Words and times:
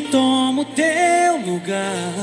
e 0.00 0.02
toma 0.02 0.62
o 0.62 0.64
teu 0.64 1.36
lugar. 1.46 2.14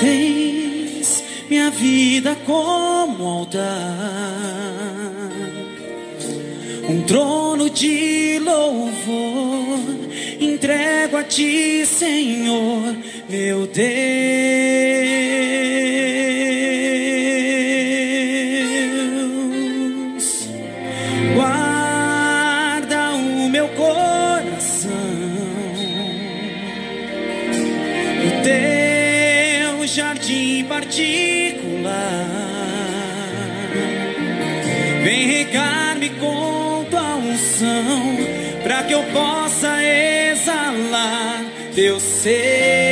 Tens 0.00 1.24
minha 1.48 1.70
vida 1.70 2.36
como 2.44 3.24
altar, 3.24 3.62
um 6.88 7.02
trono 7.02 7.70
de 7.70 8.40
louvor. 8.40 9.78
Entrego 10.40 11.16
a 11.16 11.22
ti, 11.22 11.86
Senhor, 11.86 12.96
meu 13.28 13.66
Deus. 13.66 15.07
Que 38.88 38.94
eu 38.94 39.04
possa 39.12 39.84
exalar 39.84 41.44
teu 41.74 42.00
ser. 42.00 42.87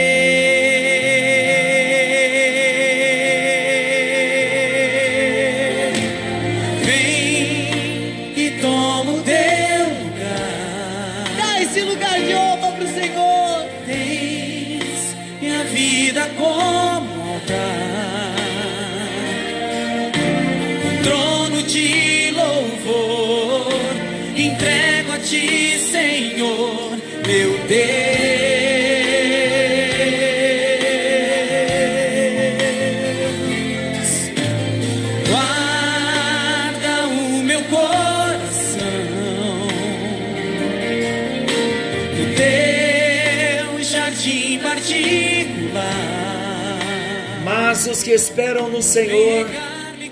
Os 47.97 48.03
que 48.03 48.11
esperam 48.11 48.69
no 48.69 48.83
Senhor 48.83 49.49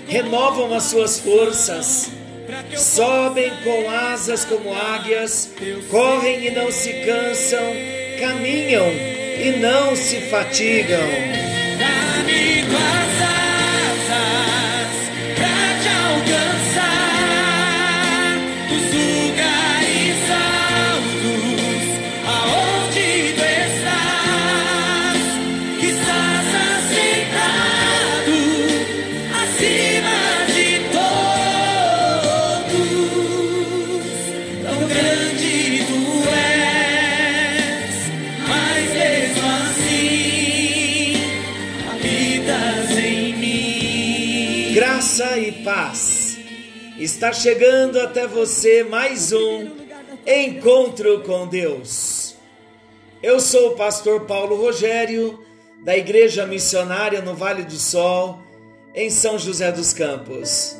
renovam 0.07 0.73
as 0.73 0.85
suas 0.85 1.19
forças, 1.19 2.09
sobem 2.75 3.51
com 3.63 3.89
asas 3.91 4.43
como 4.43 4.73
águias, 4.73 5.51
correm 5.91 6.47
e 6.47 6.49
não 6.49 6.71
se 6.71 6.91
cansam, 7.05 7.73
caminham 8.19 8.87
e 8.87 9.59
não 9.59 9.95
se 9.95 10.19
fatigam. 10.31 10.97
Está 47.15 47.31
chegando 47.31 47.97
até 48.01 48.27
você 48.27 48.83
mais 48.83 49.31
um 49.31 49.69
encontro 50.27 51.21
com 51.21 51.47
Deus. 51.47 52.35
Eu 53.23 53.39
sou 53.39 53.69
o 53.69 53.75
pastor 53.77 54.25
Paulo 54.25 54.57
Rogério, 54.57 55.39
da 55.85 55.95
Igreja 55.95 56.45
Missionária 56.45 57.21
no 57.21 57.33
Vale 57.33 57.63
do 57.63 57.77
Sol, 57.77 58.39
em 58.93 59.09
São 59.09 59.39
José 59.39 59.71
dos 59.71 59.93
Campos. 59.93 60.75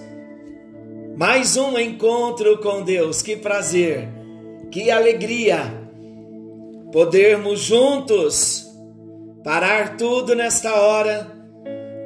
Mais 1.16 1.56
um 1.56 1.80
encontro 1.80 2.58
com 2.58 2.84
Deus. 2.84 3.22
Que 3.22 3.38
prazer, 3.38 4.10
que 4.70 4.92
alegria 4.92 5.62
podermos 6.92 7.62
juntos 7.62 8.68
parar 9.42 9.96
tudo 9.96 10.36
nesta 10.36 10.76
hora 10.76 11.32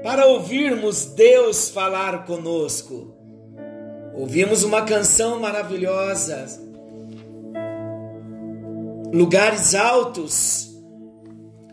para 0.03 0.27
ouvirmos 0.27 1.05
Deus 1.05 1.71
falar 1.71 2.25
conosco. 2.27 3.18
Ouvimos 4.19 4.65
uma 4.65 4.81
canção 4.81 5.39
maravilhosa, 5.39 6.45
lugares 9.13 9.73
altos. 9.73 10.77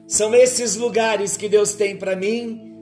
São 0.06 0.32
esses 0.32 0.76
lugares 0.76 1.36
que 1.36 1.48
Deus 1.48 1.74
tem 1.74 1.96
para 1.96 2.14
mim, 2.14 2.72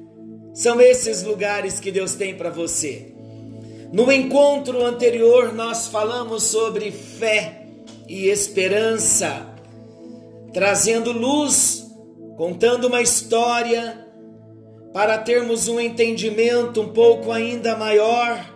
são 0.52 0.78
esses 0.82 1.22
lugares 1.22 1.80
que 1.80 1.90
Deus 1.90 2.14
tem 2.14 2.36
para 2.36 2.50
você. 2.50 3.14
No 3.90 4.12
encontro 4.12 4.84
anterior, 4.84 5.54
nós 5.54 5.86
falamos 5.86 6.42
sobre 6.42 6.90
fé 6.90 7.62
e 8.06 8.26
esperança, 8.26 9.46
trazendo 10.52 11.10
luz, 11.10 11.86
contando 12.36 12.86
uma 12.86 13.00
história 13.00 14.06
para 14.92 15.16
termos 15.16 15.68
um 15.68 15.80
entendimento 15.80 16.82
um 16.82 16.88
pouco 16.88 17.32
ainda 17.32 17.74
maior 17.78 18.53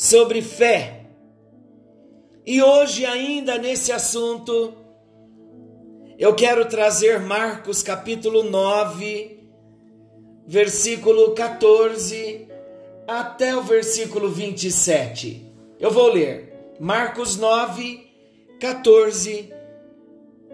sobre 0.00 0.40
fé. 0.40 1.02
E 2.46 2.62
hoje, 2.62 3.04
ainda 3.04 3.58
nesse 3.58 3.92
assunto, 3.92 4.72
eu 6.18 6.34
quero 6.34 6.64
trazer 6.64 7.20
Marcos 7.20 7.82
capítulo 7.82 8.44
9, 8.44 9.44
versículo 10.46 11.32
14 11.34 12.48
até 13.06 13.54
o 13.54 13.62
versículo 13.62 14.30
27. 14.30 15.52
Eu 15.78 15.90
vou 15.90 16.10
ler 16.10 16.72
Marcos 16.80 17.36
9, 17.36 18.00
14 18.58 19.52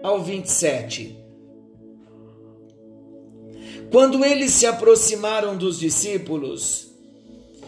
ao 0.03 0.21
27. 0.21 1.17
Quando 3.93 4.25
eles 4.25 4.51
se 4.51 4.65
aproximaram 4.65 5.55
dos 5.55 5.79
discípulos, 5.79 6.86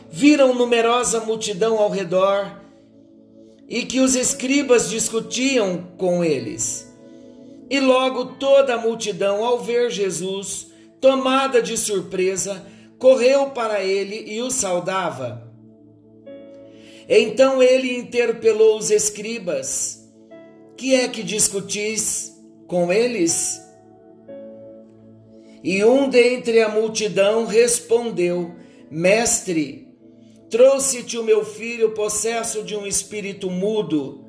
viram 0.09 0.53
numerosa 0.53 1.19
multidão 1.19 1.77
ao 1.77 1.89
redor 1.89 2.59
e 3.67 3.83
que 3.83 3.99
os 3.99 4.15
escribas 4.15 4.89
discutiam 4.89 5.87
com 5.97 6.23
eles. 6.23 6.91
E 7.69 7.79
logo 7.79 8.25
toda 8.37 8.73
a 8.73 8.77
multidão, 8.77 9.45
ao 9.45 9.59
ver 9.59 9.91
Jesus, 9.91 10.67
tomada 10.99 11.61
de 11.61 11.77
surpresa, 11.77 12.65
correu 12.97 13.51
para 13.51 13.83
ele 13.83 14.33
e 14.33 14.41
o 14.41 14.49
saudava. 14.49 15.47
Então 17.07 17.62
ele 17.62 17.95
interpelou 17.95 18.77
os 18.77 18.89
escribas: 18.89 20.03
Que 20.75 20.95
é 20.95 21.07
que 21.07 21.21
discutis 21.21 22.35
com 22.67 22.91
eles? 22.91 23.62
E 25.63 25.83
um 25.83 26.09
dentre 26.09 26.62
a 26.62 26.69
multidão 26.69 27.45
respondeu: 27.45 28.55
Mestre, 28.89 29.88
trouxe-te 30.50 31.18
o 31.18 31.24
meu 31.24 31.46
filho 31.46 31.92
possesso 31.92 32.63
de 32.63 32.75
um 32.75 32.86
espírito 32.86 33.50
mudo, 33.50 34.25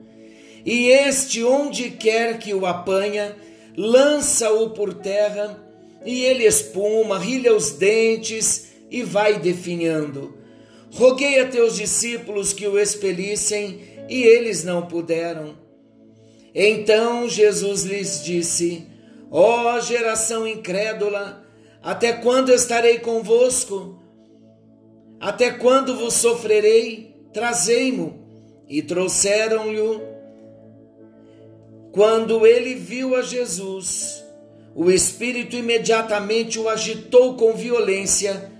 e 0.64 0.88
este, 0.88 1.42
onde 1.42 1.90
quer 1.90 2.38
que 2.38 2.52
o 2.52 2.66
apanha, 2.66 3.34
lança-o 3.76 4.70
por 4.70 4.92
terra, 4.94 5.62
e 6.04 6.22
ele 6.24 6.44
espuma, 6.44 7.18
rilha 7.18 7.54
os 7.54 7.72
dentes 7.72 8.72
e 8.90 9.02
vai 9.02 9.38
definhando. 9.38 10.36
Roguei 10.92 11.40
a 11.40 11.48
teus 11.48 11.76
discípulos 11.76 12.52
que 12.52 12.66
o 12.66 12.78
expelissem, 12.78 13.80
e 14.08 14.22
eles 14.22 14.64
não 14.64 14.86
puderam. 14.86 15.56
Então 16.54 17.28
Jesus 17.28 17.84
lhes 17.84 18.24
disse: 18.24 18.86
Ó 19.30 19.76
oh, 19.76 19.80
geração 19.80 20.46
incrédula, 20.46 21.46
até 21.82 22.12
quando 22.12 22.52
estarei 22.52 22.98
convosco? 22.98 23.99
Até 25.20 25.50
quando 25.50 25.94
vos 25.96 26.14
sofrerei? 26.14 27.14
Trazei-mo. 27.32 28.18
E 28.66 28.80
trouxeram-lhe 28.80 30.00
Quando 31.92 32.46
ele 32.46 32.74
viu 32.74 33.14
a 33.14 33.20
Jesus, 33.20 34.24
o 34.74 34.90
espírito 34.90 35.56
imediatamente 35.56 36.58
o 36.58 36.68
agitou 36.68 37.34
com 37.34 37.52
violência 37.52 38.50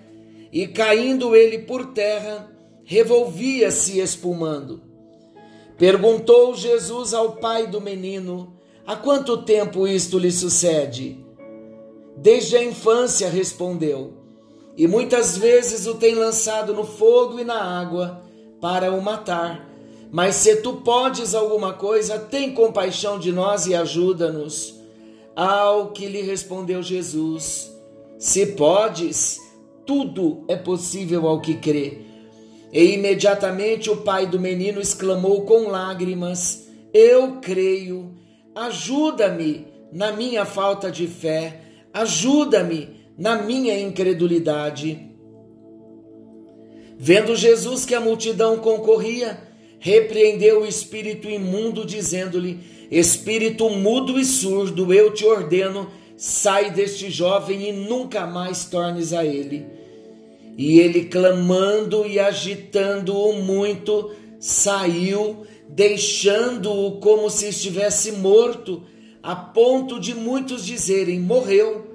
e, 0.52 0.66
caindo 0.66 1.34
ele 1.34 1.60
por 1.60 1.92
terra, 1.92 2.50
revolvia-se 2.84 4.00
espumando. 4.00 4.82
Perguntou 5.78 6.54
Jesus 6.54 7.14
ao 7.14 7.36
pai 7.36 7.68
do 7.68 7.80
menino: 7.80 8.52
Há 8.84 8.96
quanto 8.96 9.44
tempo 9.44 9.86
isto 9.86 10.18
lhe 10.18 10.32
sucede? 10.32 11.24
Desde 12.16 12.56
a 12.56 12.64
infância, 12.64 13.30
respondeu, 13.30 14.19
e 14.80 14.88
muitas 14.88 15.36
vezes 15.36 15.86
o 15.86 15.96
tem 15.96 16.14
lançado 16.14 16.72
no 16.72 16.86
fogo 16.86 17.38
e 17.38 17.44
na 17.44 17.62
água 17.62 18.22
para 18.62 18.90
o 18.90 19.02
matar. 19.02 19.68
Mas 20.10 20.36
se 20.36 20.56
tu 20.62 20.76
podes 20.76 21.34
alguma 21.34 21.74
coisa, 21.74 22.18
tem 22.18 22.54
compaixão 22.54 23.18
de 23.18 23.30
nós 23.30 23.66
e 23.66 23.74
ajuda-nos. 23.74 24.74
Ao 25.36 25.88
que 25.88 26.06
lhe 26.06 26.22
respondeu 26.22 26.82
Jesus: 26.82 27.70
Se 28.18 28.46
podes, 28.46 29.38
tudo 29.84 30.46
é 30.48 30.56
possível 30.56 31.28
ao 31.28 31.42
que 31.42 31.56
crê. 31.56 31.98
E 32.72 32.94
imediatamente 32.94 33.90
o 33.90 33.98
pai 33.98 34.26
do 34.26 34.40
menino 34.40 34.80
exclamou 34.80 35.42
com 35.42 35.68
lágrimas: 35.68 36.70
Eu 36.90 37.32
creio, 37.42 38.14
ajuda-me 38.54 39.66
na 39.92 40.10
minha 40.10 40.46
falta 40.46 40.90
de 40.90 41.06
fé, 41.06 41.60
ajuda-me 41.92 42.99
na 43.18 43.42
minha 43.42 43.78
incredulidade. 43.78 45.10
Vendo 46.98 47.34
Jesus 47.34 47.84
que 47.86 47.94
a 47.94 48.00
multidão 48.00 48.58
concorria, 48.58 49.38
repreendeu 49.78 50.62
o 50.62 50.66
espírito 50.66 51.28
imundo, 51.28 51.86
dizendo-lhe: 51.86 52.60
Espírito 52.90 53.70
mudo 53.70 54.18
e 54.18 54.24
surdo, 54.24 54.92
eu 54.92 55.12
te 55.14 55.24
ordeno, 55.24 55.90
sai 56.16 56.70
deste 56.70 57.10
jovem 57.10 57.68
e 57.68 57.72
nunca 57.72 58.26
mais 58.26 58.66
tornes 58.66 59.12
a 59.12 59.24
ele. 59.24 59.64
E 60.58 60.78
ele, 60.78 61.04
clamando 61.04 62.06
e 62.06 62.18
agitando-o 62.18 63.32
muito, 63.32 64.12
saiu, 64.38 65.46
deixando-o 65.68 67.00
como 67.00 67.30
se 67.30 67.48
estivesse 67.48 68.12
morto, 68.12 68.82
a 69.22 69.34
ponto 69.34 69.98
de 69.98 70.14
muitos 70.14 70.66
dizerem: 70.66 71.18
Morreu. 71.18 71.89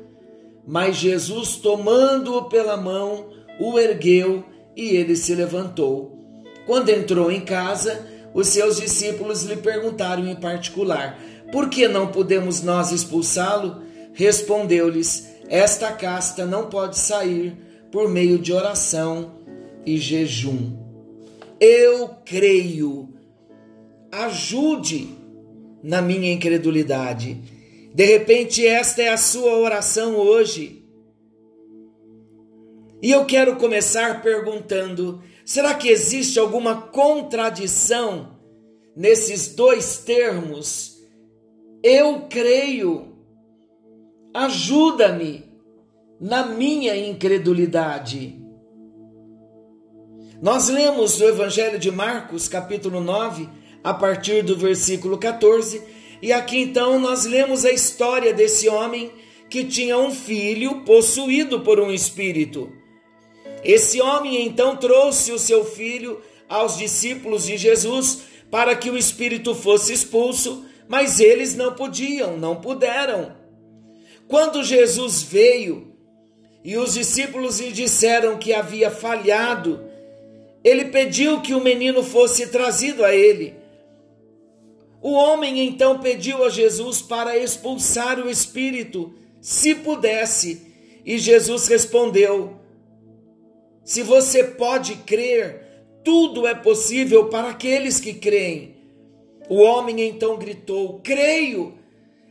Mas 0.67 0.95
Jesus, 0.95 1.57
tomando-o 1.57 2.45
pela 2.45 2.75
mão, 2.75 3.29
o 3.59 3.77
ergueu 3.77 4.43
e 4.75 4.95
ele 4.95 5.15
se 5.15 5.35
levantou. 5.35 6.19
Quando 6.65 6.89
entrou 6.89 7.31
em 7.31 7.41
casa, 7.41 8.05
os 8.33 8.47
seus 8.47 8.77
discípulos 8.77 9.43
lhe 9.43 9.55
perguntaram 9.57 10.27
em 10.27 10.35
particular: 10.35 11.19
Por 11.51 11.69
que 11.69 11.87
não 11.87 12.07
podemos 12.07 12.61
nós 12.61 12.91
expulsá-lo? 12.91 13.81
Respondeu-lhes: 14.13 15.27
Esta 15.47 15.91
casta 15.91 16.45
não 16.45 16.67
pode 16.67 16.97
sair 16.97 17.55
por 17.91 18.09
meio 18.09 18.39
de 18.39 18.51
oração 18.51 19.35
e 19.85 19.97
jejum. 19.97 20.75
Eu 21.59 22.09
creio. 22.25 23.09
Ajude 24.11 25.09
na 25.83 26.01
minha 26.01 26.31
incredulidade. 26.31 27.54
De 27.95 28.03
repente, 28.03 28.67
esta 28.67 29.01
é 29.01 29.07
a 29.07 29.15
sua 29.15 29.55
oração 29.55 30.17
hoje. 30.17 30.85
E 33.01 33.09
eu 33.09 33.23
quero 33.23 33.55
começar 33.55 34.21
perguntando: 34.21 35.23
Será 35.45 35.73
que 35.73 35.87
existe 35.87 36.37
alguma 36.37 36.81
contradição 36.87 38.37
nesses 38.93 39.55
dois 39.55 39.99
termos? 39.99 40.97
Eu 41.81 42.23
creio, 42.29 43.15
ajuda-me 44.33 45.45
na 46.19 46.47
minha 46.47 46.97
incredulidade. 46.97 48.37
Nós 50.41 50.67
lemos 50.67 51.21
o 51.21 51.29
Evangelho 51.29 51.79
de 51.79 51.91
Marcos, 51.91 52.49
capítulo 52.49 52.99
9, 52.99 53.47
a 53.81 53.93
partir 53.93 54.43
do 54.43 54.57
versículo 54.57 55.17
14, 55.17 55.94
e 56.21 56.31
aqui 56.31 56.57
então 56.57 56.99
nós 56.99 57.25
lemos 57.25 57.65
a 57.65 57.71
história 57.71 58.33
desse 58.33 58.67
homem 58.69 59.11
que 59.49 59.63
tinha 59.63 59.97
um 59.97 60.11
filho 60.11 60.81
possuído 60.81 61.61
por 61.61 61.79
um 61.79 61.91
espírito. 61.91 62.71
Esse 63.63 64.01
homem 64.01 64.45
então 64.45 64.77
trouxe 64.77 65.31
o 65.31 65.39
seu 65.39 65.65
filho 65.65 66.21
aos 66.47 66.77
discípulos 66.77 67.45
de 67.45 67.57
Jesus 67.57 68.21
para 68.51 68.75
que 68.75 68.89
o 68.89 68.97
espírito 68.97 69.55
fosse 69.55 69.91
expulso, 69.91 70.65
mas 70.87 71.19
eles 71.19 71.55
não 71.55 71.73
podiam, 71.73 72.37
não 72.37 72.55
puderam. 72.55 73.35
Quando 74.27 74.63
Jesus 74.63 75.21
veio 75.21 75.93
e 76.63 76.77
os 76.77 76.93
discípulos 76.93 77.59
lhe 77.59 77.71
disseram 77.71 78.37
que 78.37 78.53
havia 78.53 78.89
falhado, 78.89 79.83
ele 80.63 80.85
pediu 80.85 81.41
que 81.41 81.53
o 81.53 81.61
menino 81.61 82.01
fosse 82.01 82.47
trazido 82.47 83.05
a 83.05 83.13
ele. 83.13 83.55
O 85.05 85.11
homem 85.11 85.59
então 85.67 85.99
pediu 85.99 86.43
a 86.43 86.49
Jesus 86.49 86.99
para 86.99 87.37
expulsar 87.37 88.19
o 88.19 88.27
espírito, 88.27 89.13
se 89.39 89.75
pudesse, 89.75 90.65
e 91.05 91.19
Jesus 91.19 91.67
respondeu: 91.67 92.55
se 93.83 94.01
você 94.01 94.43
pode 94.43 94.95
crer, 94.95 95.85
tudo 96.03 96.47
é 96.47 96.55
possível 96.55 97.29
para 97.29 97.51
aqueles 97.51 97.99
que 97.99 98.15
creem. 98.15 98.77
O 99.47 99.61
homem 99.61 100.01
então 100.01 100.39
gritou: 100.39 100.99
Creio, 101.03 101.75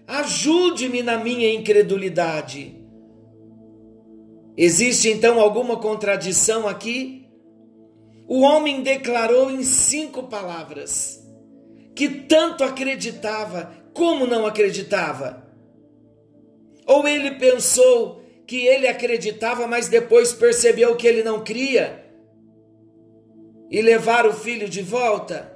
ajude-me 0.04 1.00
na 1.00 1.16
minha 1.16 1.54
incredulidade. 1.54 2.74
Existe 4.56 5.08
então 5.10 5.38
alguma 5.38 5.76
contradição 5.76 6.66
aqui? 6.66 7.28
O 8.26 8.40
homem 8.40 8.82
declarou 8.82 9.48
em 9.48 9.62
cinco 9.62 10.24
palavras 10.24 11.23
que 11.94 12.08
tanto 12.08 12.64
acreditava 12.64 13.72
como 13.92 14.26
não 14.26 14.44
acreditava. 14.44 15.44
Ou 16.86 17.06
ele 17.06 17.32
pensou 17.32 18.22
que 18.46 18.66
ele 18.66 18.86
acreditava, 18.86 19.66
mas 19.66 19.88
depois 19.88 20.32
percebeu 20.32 20.96
que 20.96 21.06
ele 21.06 21.22
não 21.22 21.42
cria 21.42 22.04
e 23.70 23.80
levar 23.80 24.26
o 24.26 24.32
filho 24.32 24.68
de 24.68 24.82
volta. 24.82 25.52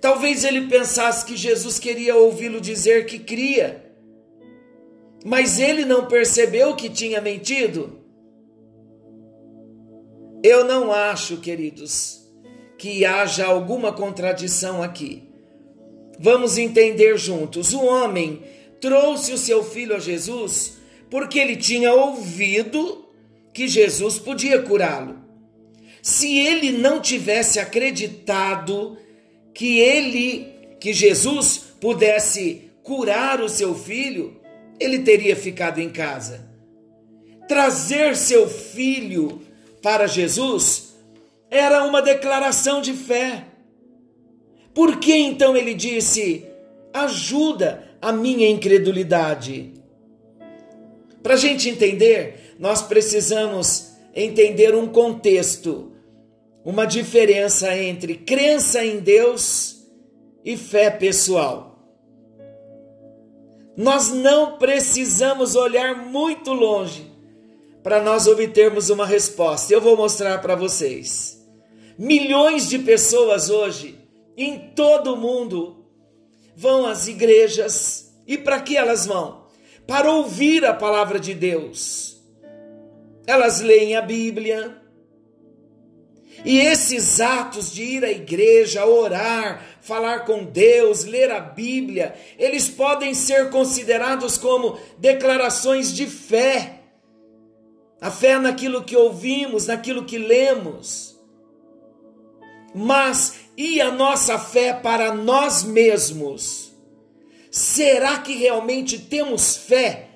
Talvez 0.00 0.44
ele 0.44 0.68
pensasse 0.68 1.24
que 1.24 1.36
Jesus 1.36 1.78
queria 1.78 2.16
ouvi-lo 2.16 2.60
dizer 2.60 3.06
que 3.06 3.18
cria, 3.18 3.82
mas 5.24 5.60
ele 5.60 5.84
não 5.84 6.06
percebeu 6.06 6.74
que 6.74 6.90
tinha 6.90 7.20
mentido. 7.20 8.00
Eu 10.42 10.64
não 10.64 10.92
acho, 10.92 11.36
queridos, 11.36 12.21
que 12.82 13.04
haja 13.04 13.46
alguma 13.46 13.92
contradição 13.92 14.82
aqui. 14.82 15.22
Vamos 16.18 16.58
entender 16.58 17.16
juntos. 17.16 17.72
O 17.72 17.84
homem 17.84 18.42
trouxe 18.80 19.32
o 19.32 19.38
seu 19.38 19.62
filho 19.62 19.94
a 19.94 20.00
Jesus 20.00 20.78
porque 21.08 21.38
ele 21.38 21.54
tinha 21.54 21.94
ouvido 21.94 23.08
que 23.54 23.68
Jesus 23.68 24.18
podia 24.18 24.60
curá-lo. 24.62 25.16
Se 26.02 26.36
ele 26.40 26.72
não 26.72 27.00
tivesse 27.00 27.60
acreditado 27.60 28.98
que 29.54 29.78
ele, 29.78 30.52
que 30.80 30.92
Jesus 30.92 31.62
pudesse 31.80 32.68
curar 32.82 33.40
o 33.40 33.48
seu 33.48 33.76
filho, 33.76 34.40
ele 34.80 34.98
teria 34.98 35.36
ficado 35.36 35.78
em 35.78 35.88
casa. 35.88 36.50
Trazer 37.46 38.16
seu 38.16 38.48
filho 38.48 39.40
para 39.80 40.08
Jesus 40.08 40.91
era 41.52 41.84
uma 41.84 42.00
declaração 42.00 42.80
de 42.80 42.94
fé. 42.94 43.44
Por 44.72 44.96
que 44.96 45.14
então 45.14 45.54
ele 45.54 45.74
disse: 45.74 46.46
ajuda 46.94 47.90
a 48.00 48.10
minha 48.10 48.48
incredulidade? 48.48 49.74
Para 51.22 51.34
a 51.34 51.36
gente 51.36 51.68
entender, 51.68 52.56
nós 52.58 52.80
precisamos 52.80 53.92
entender 54.14 54.74
um 54.74 54.88
contexto, 54.88 55.92
uma 56.64 56.86
diferença 56.86 57.76
entre 57.76 58.14
crença 58.14 58.82
em 58.82 58.98
Deus 58.98 59.86
e 60.42 60.56
fé 60.56 60.90
pessoal. 60.90 61.78
Nós 63.76 64.10
não 64.10 64.56
precisamos 64.56 65.54
olhar 65.54 66.06
muito 66.06 66.50
longe 66.52 67.12
para 67.82 68.02
nós 68.02 68.26
obtermos 68.26 68.88
uma 68.88 69.04
resposta. 69.04 69.72
Eu 69.72 69.82
vou 69.82 69.96
mostrar 69.96 70.40
para 70.40 70.54
vocês. 70.54 71.41
Milhões 71.98 72.68
de 72.68 72.78
pessoas 72.78 73.50
hoje, 73.50 73.98
em 74.36 74.70
todo 74.74 75.14
o 75.14 75.16
mundo, 75.16 75.84
vão 76.56 76.86
às 76.86 77.06
igrejas 77.08 78.14
e 78.26 78.38
para 78.38 78.60
que 78.60 78.76
elas 78.76 79.06
vão? 79.06 79.42
para 79.86 80.10
ouvir 80.10 80.64
a 80.64 80.74
palavra 80.74 81.18
de 81.18 81.34
Deus. 81.34 82.20
Elas 83.26 83.60
leem 83.60 83.96
a 83.96 84.02
Bíblia, 84.02 84.78
E 86.44 86.58
esses 86.58 87.20
atos 87.20 87.72
de 87.72 87.82
ir 87.82 88.04
à 88.04 88.10
igreja, 88.10 88.84
orar, 88.84 89.62
falar 89.80 90.20
com 90.20 90.44
Deus, 90.44 91.04
ler 91.04 91.30
a 91.30 91.38
Bíblia, 91.38 92.14
eles 92.36 92.68
podem 92.68 93.14
ser 93.14 93.50
considerados 93.50 94.38
como 94.38 94.76
declarações 94.98 95.94
de 95.94 96.06
fé. 96.06 96.80
A 98.00 98.10
fé 98.10 98.38
naquilo 98.38 98.82
que 98.82 98.96
ouvimos, 98.96 99.66
naquilo 99.66 100.04
que 100.04 100.18
lemos. 100.18 101.11
Mas 102.74 103.34
e 103.56 103.80
a 103.80 103.90
nossa 103.90 104.38
fé 104.38 104.72
para 104.72 105.14
nós 105.14 105.62
mesmos? 105.62 106.72
Será 107.50 108.18
que 108.18 108.34
realmente 108.34 108.98
temos 108.98 109.56
fé 109.56 110.08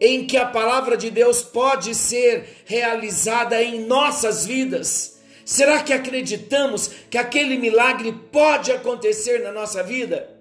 em 0.00 0.26
que 0.26 0.36
a 0.36 0.46
palavra 0.46 0.96
de 0.96 1.10
Deus 1.10 1.42
pode 1.42 1.94
ser 1.94 2.62
realizada 2.64 3.62
em 3.62 3.84
nossas 3.84 4.46
vidas? 4.46 5.18
Será 5.44 5.82
que 5.82 5.92
acreditamos 5.92 6.90
que 7.10 7.18
aquele 7.18 7.58
milagre 7.58 8.12
pode 8.30 8.70
acontecer 8.70 9.42
na 9.42 9.50
nossa 9.50 9.82
vida? 9.82 10.38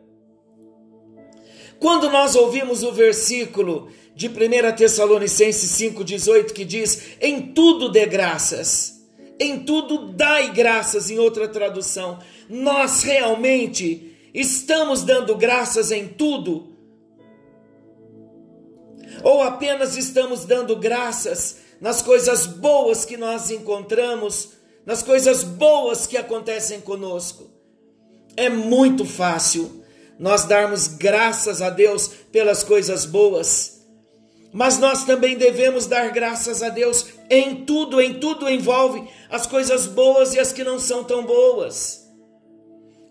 Quando 1.80 2.10
nós 2.10 2.36
ouvimos 2.36 2.84
o 2.84 2.92
versículo 2.92 3.90
de 4.14 4.28
1 4.28 4.76
Tessalonicenses 4.76 5.72
5,18 5.82 6.52
que 6.52 6.64
diz: 6.64 7.16
Em 7.20 7.42
tudo 7.42 7.90
dê 7.90 8.06
graças, 8.06 8.99
em 9.40 9.64
tudo 9.64 10.12
dai 10.14 10.52
graças, 10.52 11.10
em 11.10 11.18
outra 11.18 11.48
tradução, 11.48 12.20
nós 12.50 13.04
realmente 13.04 14.18
estamos 14.34 15.04
dando 15.04 15.36
graças 15.36 15.92
em 15.92 16.08
tudo? 16.08 16.76
Ou 19.24 19.42
apenas 19.42 19.96
estamos 19.98 20.46
dando 20.46 20.76
graças 20.76 21.60
nas 21.80 22.02
coisas 22.02 22.46
boas 22.46 23.06
que 23.06 23.18
nós 23.18 23.50
encontramos? 23.50 24.60
nas 24.90 25.04
coisas 25.04 25.44
boas 25.44 26.08
que 26.08 26.18
acontecem 26.18 26.82
conosco. 26.82 27.48
É 28.36 28.50
muito 28.50 29.06
fácil 29.06 29.84
nós 30.18 30.46
darmos 30.46 30.88
graças 30.88 31.62
a 31.62 31.70
Deus 31.70 32.08
pelas 32.32 32.64
coisas 32.64 33.06
boas, 33.06 33.86
mas 34.52 34.80
nós 34.80 35.04
também 35.04 35.38
devemos 35.38 35.86
dar 35.86 36.12
graças 36.12 36.64
a 36.64 36.70
Deus 36.70 37.06
em 37.30 37.64
tudo, 37.64 38.02
em 38.02 38.20
tudo 38.20 38.50
envolve 38.50 39.08
as 39.30 39.46
coisas 39.46 39.86
boas 39.86 40.34
e 40.34 40.40
as 40.40 40.52
que 40.52 40.64
não 40.64 40.80
são 40.80 41.04
tão 41.04 41.24
boas. 41.24 42.08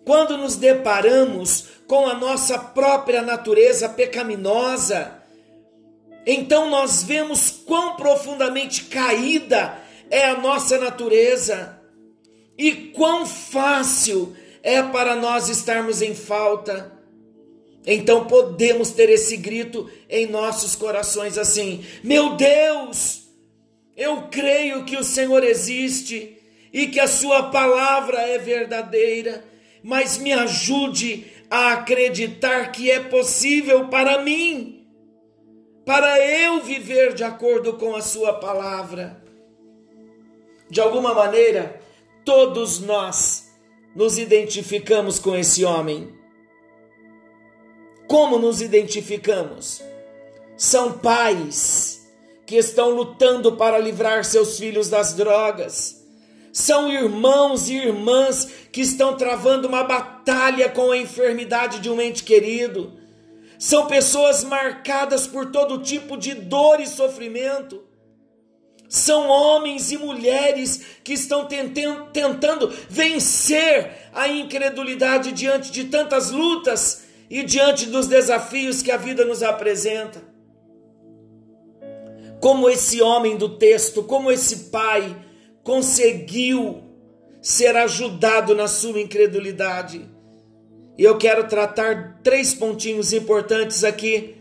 Quando 0.05 0.37
nos 0.37 0.57
deparamos 0.57 1.67
com 1.87 2.07
a 2.07 2.15
nossa 2.15 2.59
própria 2.59 3.23
natureza 3.23 3.89
pecaminosa, 3.89 5.23
então 6.27 6.69
nós 6.69 7.03
vemos 7.03 7.51
quão 7.51 7.97
profundamente 7.97 8.85
caída 8.85 9.79
é 10.11 10.25
a 10.25 10.39
nossa 10.39 10.79
natureza 10.79 11.79
e 12.57 12.73
quão 12.73 13.25
fácil 13.25 14.35
é 14.63 14.83
para 14.83 15.15
nós 15.15 15.49
estarmos 15.49 16.03
em 16.03 16.15
falta. 16.15 16.93
Então 17.87 18.27
podemos 18.27 18.91
ter 18.91 19.09
esse 19.09 19.37
grito 19.37 19.89
em 20.11 20.27
nossos 20.27 20.75
corações 20.75 21.39
assim: 21.39 21.85
Meu 22.03 22.37
Deus, 22.37 23.28
eu 23.99 24.29
creio 24.31 24.85
que 24.85 24.97
o 24.97 25.03
Senhor 25.03 25.43
existe 25.43 26.39
e 26.73 26.87
que 26.87 27.01
a 27.01 27.09
Sua 27.09 27.51
palavra 27.51 28.21
é 28.21 28.39
verdadeira, 28.39 29.45
mas 29.83 30.19
me 30.19 30.33
ajude 30.33 31.27
a 31.51 31.73
acreditar 31.73 32.71
que 32.71 32.89
é 32.89 33.01
possível 33.01 33.89
para 33.89 34.23
mim, 34.23 34.87
para 35.85 36.17
eu 36.21 36.63
viver 36.63 37.13
de 37.13 37.25
acordo 37.25 37.73
com 37.73 37.97
a 37.97 38.01
Sua 38.01 38.35
palavra. 38.35 39.21
De 40.71 40.81
alguma 40.81 41.13
maneira, 41.13 41.81
todos 42.25 42.79
nós 42.79 43.51
nos 43.97 44.17
identificamos 44.17 45.19
com 45.19 45.35
esse 45.35 45.65
homem. 45.65 46.17
Como 48.07 48.39
nos 48.39 48.63
identificamos? 48.63 49.83
São 50.57 50.99
pais 50.99 51.98
que 52.49 52.57
estão 52.57 52.89
lutando 52.89 53.53
para 53.53 53.79
livrar 53.79 54.25
seus 54.25 54.59
filhos 54.59 54.89
das 54.89 55.13
drogas. 55.13 56.03
São 56.51 56.91
irmãos 56.91 57.69
e 57.69 57.75
irmãs 57.75 58.49
que 58.73 58.81
estão 58.81 59.15
travando 59.15 59.69
uma 59.69 59.85
batalha 59.85 60.71
com 60.71 60.91
a 60.91 60.97
enfermidade 60.97 61.79
de 61.79 61.91
um 61.91 62.01
ente 62.01 62.25
querido. 62.25 62.95
São 63.59 63.87
pessoas 63.87 64.43
marcadas 64.45 65.27
por 65.27 65.53
todo 65.53 65.83
tipo 65.83 66.17
de 66.17 66.33
dor 66.33 66.81
e 66.81 66.87
sofrimento 66.87 67.87
são 68.89 69.29
homens 69.29 69.93
e 69.93 69.99
mulheres 69.99 70.81
que 71.05 71.13
estão 71.13 71.47
tentando 71.47 72.73
vencer 72.89 74.09
a 74.15 74.27
incredulidade 74.29 75.31
diante 75.33 75.71
de 75.71 75.85
tantas 75.85 76.31
lutas 76.31 77.03
e 77.29 77.43
diante 77.43 77.85
dos 77.85 78.07
desafios 78.07 78.81
que 78.81 78.91
a 78.91 78.97
vida 78.97 79.27
nos 79.27 79.43
apresenta. 79.43 80.28
Como 82.41 82.69
esse 82.69 83.03
homem 83.03 83.37
do 83.37 83.57
texto, 83.59 84.03
como 84.03 84.31
esse 84.31 84.71
pai 84.71 85.17
conseguiu 85.63 86.83
ser 87.41 87.77
ajudado 87.77 88.55
na 88.55 88.69
sua 88.69 89.01
incredulidade. 89.01 90.09
E 90.97 91.05
eu 91.05 91.17
quero 91.17 91.47
tratar 91.47 92.21
três 92.23 92.55
pontinhos 92.55 93.13
importantes 93.13 93.85
aqui. 93.85 94.37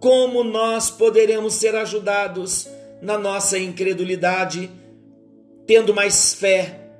Como 0.00 0.42
nós 0.44 0.90
poderemos 0.90 1.54
ser 1.54 1.74
ajudados 1.74 2.68
na 3.00 3.16
nossa 3.16 3.58
incredulidade, 3.58 4.70
tendo 5.66 5.94
mais 5.94 6.34
fé, 6.34 6.90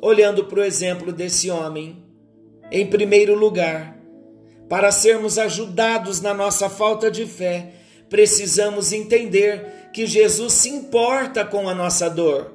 olhando 0.00 0.44
para 0.44 0.60
o 0.60 0.64
exemplo 0.64 1.12
desse 1.12 1.50
homem. 1.50 2.04
Em 2.70 2.86
primeiro 2.86 3.34
lugar, 3.34 3.98
para 4.68 4.90
sermos 4.90 5.38
ajudados 5.38 6.20
na 6.20 6.32
nossa 6.32 6.70
falta 6.70 7.10
de 7.10 7.26
fé, 7.26 7.72
precisamos 8.12 8.92
entender 8.92 9.88
que 9.90 10.06
Jesus 10.06 10.52
se 10.52 10.68
importa 10.68 11.46
com 11.46 11.66
a 11.66 11.74
nossa 11.74 12.10
dor. 12.10 12.52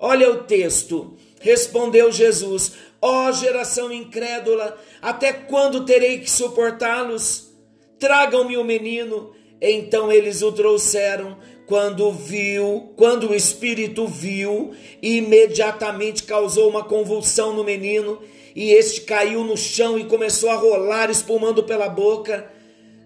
Olha 0.00 0.30
o 0.30 0.44
texto. 0.44 1.14
Respondeu 1.42 2.10
Jesus: 2.10 2.72
Ó 3.00 3.28
oh, 3.28 3.32
geração 3.32 3.92
incrédula, 3.92 4.78
até 5.02 5.30
quando 5.30 5.84
terei 5.84 6.20
que 6.20 6.30
suportá-los? 6.30 7.50
Tragam-me 7.98 8.56
o 8.56 8.64
menino. 8.64 9.34
Então 9.60 10.10
eles 10.10 10.40
o 10.40 10.52
trouxeram 10.52 11.36
quando 11.66 12.10
viu, 12.10 12.94
quando 12.96 13.28
o 13.28 13.34
espírito 13.34 14.06
viu, 14.06 14.72
imediatamente 15.02 16.22
causou 16.22 16.70
uma 16.70 16.82
convulsão 16.82 17.52
no 17.52 17.62
menino, 17.62 18.22
e 18.56 18.70
este 18.70 19.02
caiu 19.02 19.44
no 19.44 19.56
chão 19.56 19.98
e 19.98 20.04
começou 20.04 20.48
a 20.48 20.54
rolar, 20.54 21.10
espumando 21.10 21.62
pela 21.62 21.90
boca. 21.90 22.56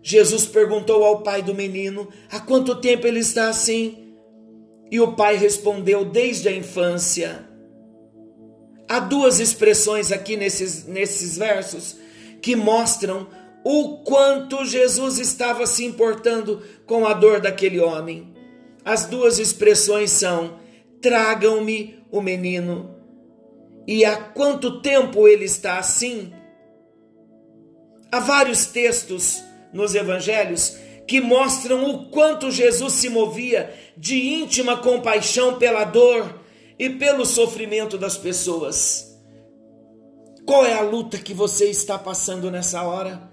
Jesus 0.03 0.47
perguntou 0.47 1.05
ao 1.05 1.23
pai 1.23 1.43
do 1.43 1.55
menino: 1.55 2.09
Há 2.31 2.41
quanto 2.41 2.75
tempo 2.75 3.07
ele 3.07 3.21
está 3.21 3.49
assim? 3.49 4.15
E 4.91 5.01
o 5.01 5.13
pai 5.15 5.37
respondeu: 5.37 6.05
Desde 6.05 6.49
a 6.49 6.53
infância. 6.53 7.49
Há 8.89 8.99
duas 8.99 9.41
expressões 9.41 10.13
aqui 10.13 10.37
nesses, 10.37 10.85
nesses 10.87 11.39
versos 11.39 11.97
que 12.43 12.57
mostram 12.57 13.29
o 13.65 13.99
quanto 13.99 14.65
Jesus 14.65 15.19
estava 15.19 15.67
se 15.67 15.85
importando 15.85 16.63
com 16.85 17.07
a 17.07 17.15
dor 17.15 17.41
daquele 17.41 17.81
homem. 17.81 18.35
As 18.85 19.07
duas 19.07 19.39
expressões 19.39 20.11
são: 20.11 20.59
tragam-me 21.01 22.03
o 22.11 22.21
menino. 22.21 22.97
E 23.87 24.05
há 24.05 24.17
quanto 24.17 24.81
tempo 24.81 25.27
ele 25.27 25.45
está 25.45 25.79
assim? 25.79 26.33
Há 28.11 28.21
vários 28.21 28.67
textos 28.67 29.43
nos 29.73 29.95
evangelhos 29.95 30.77
que 31.07 31.21
mostram 31.21 31.91
o 31.91 32.07
quanto 32.07 32.51
Jesus 32.51 32.93
se 32.95 33.09
movia 33.09 33.75
de 33.97 34.17
íntima 34.17 34.77
compaixão 34.77 35.59
pela 35.59 35.85
dor 35.85 36.41
e 36.79 36.91
pelo 36.91 37.27
sofrimento 37.27 37.99
das 37.99 38.17
pessoas. 38.17 39.13
Qual 40.45 40.65
é 40.65 40.73
a 40.73 40.81
luta 40.81 41.19
que 41.19 41.35
você 41.35 41.67
está 41.71 41.99
passando 41.99 42.51
nessa 42.51 42.83
hora? 42.83 43.31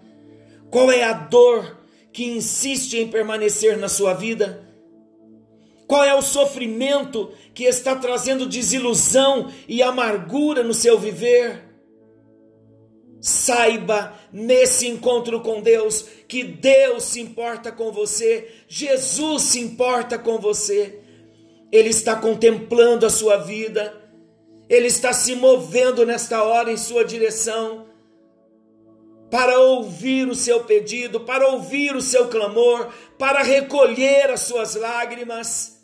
Qual 0.69 0.91
é 0.91 1.03
a 1.03 1.13
dor 1.13 1.79
que 2.12 2.25
insiste 2.25 2.98
em 2.98 3.08
permanecer 3.08 3.77
na 3.77 3.89
sua 3.89 4.13
vida? 4.13 4.67
Qual 5.88 6.03
é 6.03 6.13
o 6.13 6.22
sofrimento 6.22 7.31
que 7.53 7.63
está 7.63 7.96
trazendo 7.96 8.46
desilusão 8.46 9.51
e 9.67 9.81
amargura 9.81 10.63
no 10.63 10.74
seu 10.74 11.00
viver? 11.00 11.68
Saiba 13.21 14.13
nesse 14.31 14.88
encontro 14.88 15.41
com 15.41 15.61
Deus 15.61 16.05
que 16.27 16.43
Deus 16.43 17.03
se 17.03 17.19
importa 17.19 17.71
com 17.71 17.91
você, 17.91 18.47
Jesus 18.67 19.43
se 19.43 19.59
importa 19.59 20.17
com 20.17 20.38
você. 20.39 20.99
Ele 21.71 21.89
está 21.89 22.15
contemplando 22.15 23.05
a 23.05 23.09
sua 23.09 23.38
vida, 23.38 23.93
ele 24.69 24.88
está 24.88 25.11
se 25.11 25.35
movendo 25.35 26.05
nesta 26.05 26.43
hora 26.43 26.71
em 26.71 26.77
sua 26.77 27.03
direção 27.03 27.89
para 29.29 29.59
ouvir 29.59 30.27
o 30.27 30.35
seu 30.35 30.63
pedido, 30.63 31.19
para 31.19 31.47
ouvir 31.49 31.95
o 31.95 32.01
seu 32.01 32.27
clamor, 32.27 32.91
para 33.17 33.43
recolher 33.43 34.31
as 34.31 34.41
suas 34.41 34.75
lágrimas. 34.75 35.78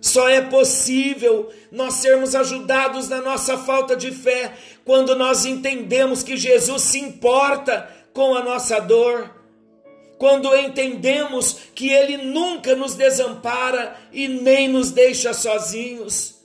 Só 0.00 0.28
é 0.28 0.40
possível 0.40 1.50
nós 1.72 1.94
sermos 1.94 2.34
ajudados 2.34 3.08
na 3.08 3.20
nossa 3.20 3.58
falta 3.58 3.96
de 3.96 4.12
fé 4.12 4.52
quando 4.84 5.16
nós 5.16 5.44
entendemos 5.44 6.22
que 6.22 6.36
Jesus 6.36 6.82
se 6.82 6.98
importa 6.98 7.88
com 8.12 8.34
a 8.34 8.42
nossa 8.42 8.80
dor, 8.80 9.30
quando 10.18 10.54
entendemos 10.56 11.58
que 11.74 11.90
Ele 11.90 12.16
nunca 12.16 12.74
nos 12.74 12.94
desampara 12.94 13.96
e 14.12 14.26
nem 14.28 14.68
nos 14.68 14.90
deixa 14.90 15.32
sozinhos. 15.32 16.36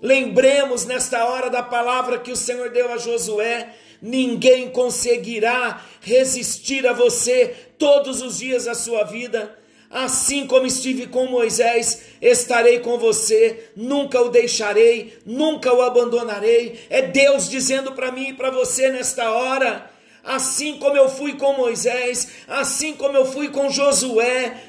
Lembremos 0.00 0.84
nesta 0.84 1.24
hora 1.24 1.48
da 1.48 1.62
palavra 1.62 2.18
que 2.18 2.32
o 2.32 2.36
Senhor 2.36 2.70
deu 2.70 2.92
a 2.92 2.98
Josué: 2.98 3.74
ninguém 4.02 4.70
conseguirá 4.70 5.84
resistir 6.00 6.86
a 6.86 6.92
você 6.92 7.54
todos 7.78 8.20
os 8.20 8.38
dias 8.38 8.64
da 8.64 8.74
sua 8.74 9.04
vida 9.04 9.56
Assim 9.94 10.44
como 10.44 10.66
estive 10.66 11.06
com 11.06 11.28
Moisés, 11.28 12.02
estarei 12.20 12.80
com 12.80 12.98
você, 12.98 13.70
nunca 13.76 14.20
o 14.20 14.28
deixarei, 14.28 15.16
nunca 15.24 15.72
o 15.72 15.82
abandonarei. 15.82 16.80
É 16.90 17.00
Deus 17.02 17.48
dizendo 17.48 17.92
para 17.92 18.10
mim 18.10 18.30
e 18.30 18.32
para 18.32 18.50
você 18.50 18.90
nesta 18.90 19.30
hora. 19.30 19.88
Assim 20.24 20.80
como 20.80 20.96
eu 20.96 21.08
fui 21.08 21.34
com 21.34 21.52
Moisés, 21.52 22.28
assim 22.48 22.94
como 22.94 23.16
eu 23.16 23.24
fui 23.24 23.50
com 23.50 23.70
Josué, 23.70 24.60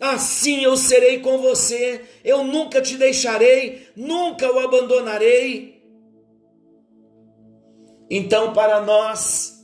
assim 0.00 0.62
eu 0.62 0.76
serei 0.76 1.18
com 1.18 1.38
você. 1.38 2.02
Eu 2.22 2.44
nunca 2.44 2.80
te 2.80 2.96
deixarei, 2.96 3.88
nunca 3.96 4.48
o 4.48 4.60
abandonarei. 4.60 5.82
Então, 8.08 8.52
para 8.52 8.80
nós 8.80 9.58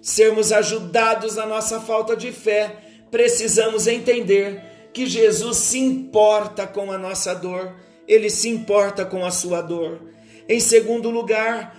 sermos 0.00 0.50
ajudados 0.50 1.36
na 1.36 1.46
nossa 1.46 1.80
falta 1.80 2.16
de 2.16 2.32
fé, 2.32 2.90
precisamos 3.12 3.86
entender 3.86 4.88
que 4.90 5.04
Jesus 5.06 5.58
se 5.58 5.78
importa 5.78 6.66
com 6.66 6.90
a 6.90 6.96
nossa 6.96 7.34
dor, 7.34 7.76
ele 8.08 8.30
se 8.30 8.48
importa 8.48 9.04
com 9.04 9.24
a 9.24 9.30
sua 9.30 9.60
dor. 9.60 10.00
Em 10.48 10.58
segundo 10.58 11.10
lugar, 11.10 11.78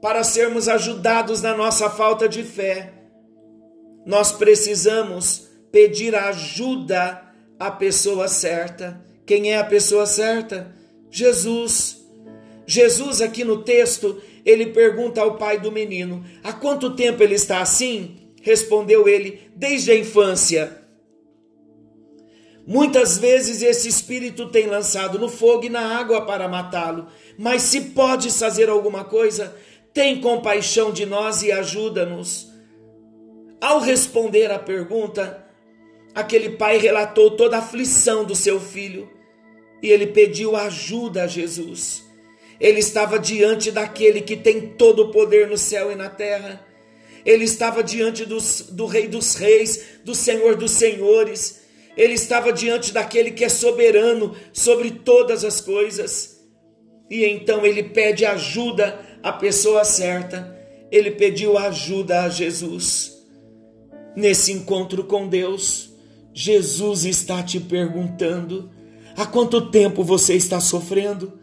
para 0.00 0.24
sermos 0.24 0.68
ajudados 0.68 1.42
na 1.42 1.54
nossa 1.54 1.90
falta 1.90 2.26
de 2.26 2.42
fé, 2.42 2.94
nós 4.06 4.32
precisamos 4.32 5.48
pedir 5.70 6.14
ajuda 6.14 7.22
à 7.58 7.70
pessoa 7.70 8.26
certa. 8.26 9.04
Quem 9.26 9.52
é 9.52 9.58
a 9.58 9.64
pessoa 9.64 10.06
certa? 10.06 10.74
Jesus. 11.10 11.98
Jesus, 12.66 13.20
aqui 13.20 13.44
no 13.44 13.62
texto, 13.62 14.20
ele 14.46 14.66
pergunta 14.66 15.20
ao 15.20 15.36
pai 15.36 15.60
do 15.60 15.70
menino: 15.70 16.24
há 16.42 16.54
quanto 16.54 16.96
tempo 16.96 17.22
ele 17.22 17.34
está 17.34 17.60
assim? 17.60 18.19
Respondeu 18.40 19.08
ele: 19.08 19.50
desde 19.54 19.90
a 19.90 19.96
infância. 19.96 20.78
Muitas 22.66 23.18
vezes 23.18 23.62
esse 23.62 23.88
espírito 23.88 24.48
tem 24.48 24.66
lançado 24.66 25.18
no 25.18 25.28
fogo 25.28 25.64
e 25.64 25.70
na 25.70 25.98
água 25.98 26.24
para 26.24 26.48
matá-lo, 26.48 27.08
mas 27.36 27.62
se 27.62 27.80
podes 27.80 28.38
fazer 28.38 28.68
alguma 28.68 29.02
coisa, 29.02 29.56
tem 29.92 30.20
compaixão 30.20 30.92
de 30.92 31.04
nós 31.04 31.42
e 31.42 31.50
ajuda-nos. 31.50 32.48
Ao 33.60 33.80
responder 33.80 34.50
à 34.52 34.58
pergunta, 34.58 35.44
aquele 36.14 36.50
pai 36.50 36.78
relatou 36.78 37.32
toda 37.32 37.56
a 37.56 37.60
aflição 37.60 38.24
do 38.24 38.36
seu 38.36 38.60
filho 38.60 39.10
e 39.82 39.88
ele 39.88 40.06
pediu 40.06 40.54
ajuda 40.54 41.24
a 41.24 41.26
Jesus. 41.26 42.04
Ele 42.60 42.78
estava 42.78 43.18
diante 43.18 43.70
daquele 43.70 44.20
que 44.20 44.36
tem 44.36 44.74
todo 44.74 45.04
o 45.04 45.10
poder 45.10 45.48
no 45.48 45.56
céu 45.58 45.90
e 45.90 45.96
na 45.96 46.08
terra 46.08 46.69
ele 47.24 47.44
estava 47.44 47.82
diante 47.82 48.24
dos, 48.24 48.66
do 48.70 48.86
Rei 48.86 49.08
dos 49.08 49.34
Reis, 49.34 50.00
do 50.04 50.14
Senhor 50.14 50.56
dos 50.56 50.72
Senhores, 50.72 51.60
ele 51.96 52.14
estava 52.14 52.52
diante 52.52 52.92
daquele 52.92 53.30
que 53.30 53.44
é 53.44 53.48
soberano 53.48 54.34
sobre 54.52 54.90
todas 54.90 55.44
as 55.44 55.60
coisas. 55.60 56.40
E 57.10 57.24
então 57.24 57.66
ele 57.66 57.82
pede 57.82 58.24
ajuda 58.24 58.98
à 59.22 59.32
pessoa 59.32 59.84
certa, 59.84 60.56
ele 60.90 61.10
pediu 61.10 61.58
ajuda 61.58 62.22
a 62.22 62.28
Jesus. 62.28 63.18
Nesse 64.16 64.52
encontro 64.52 65.04
com 65.04 65.28
Deus, 65.28 65.90
Jesus 66.32 67.04
está 67.04 67.42
te 67.42 67.60
perguntando: 67.60 68.70
há 69.16 69.26
quanto 69.26 69.70
tempo 69.70 70.04
você 70.04 70.34
está 70.34 70.60
sofrendo? 70.60 71.38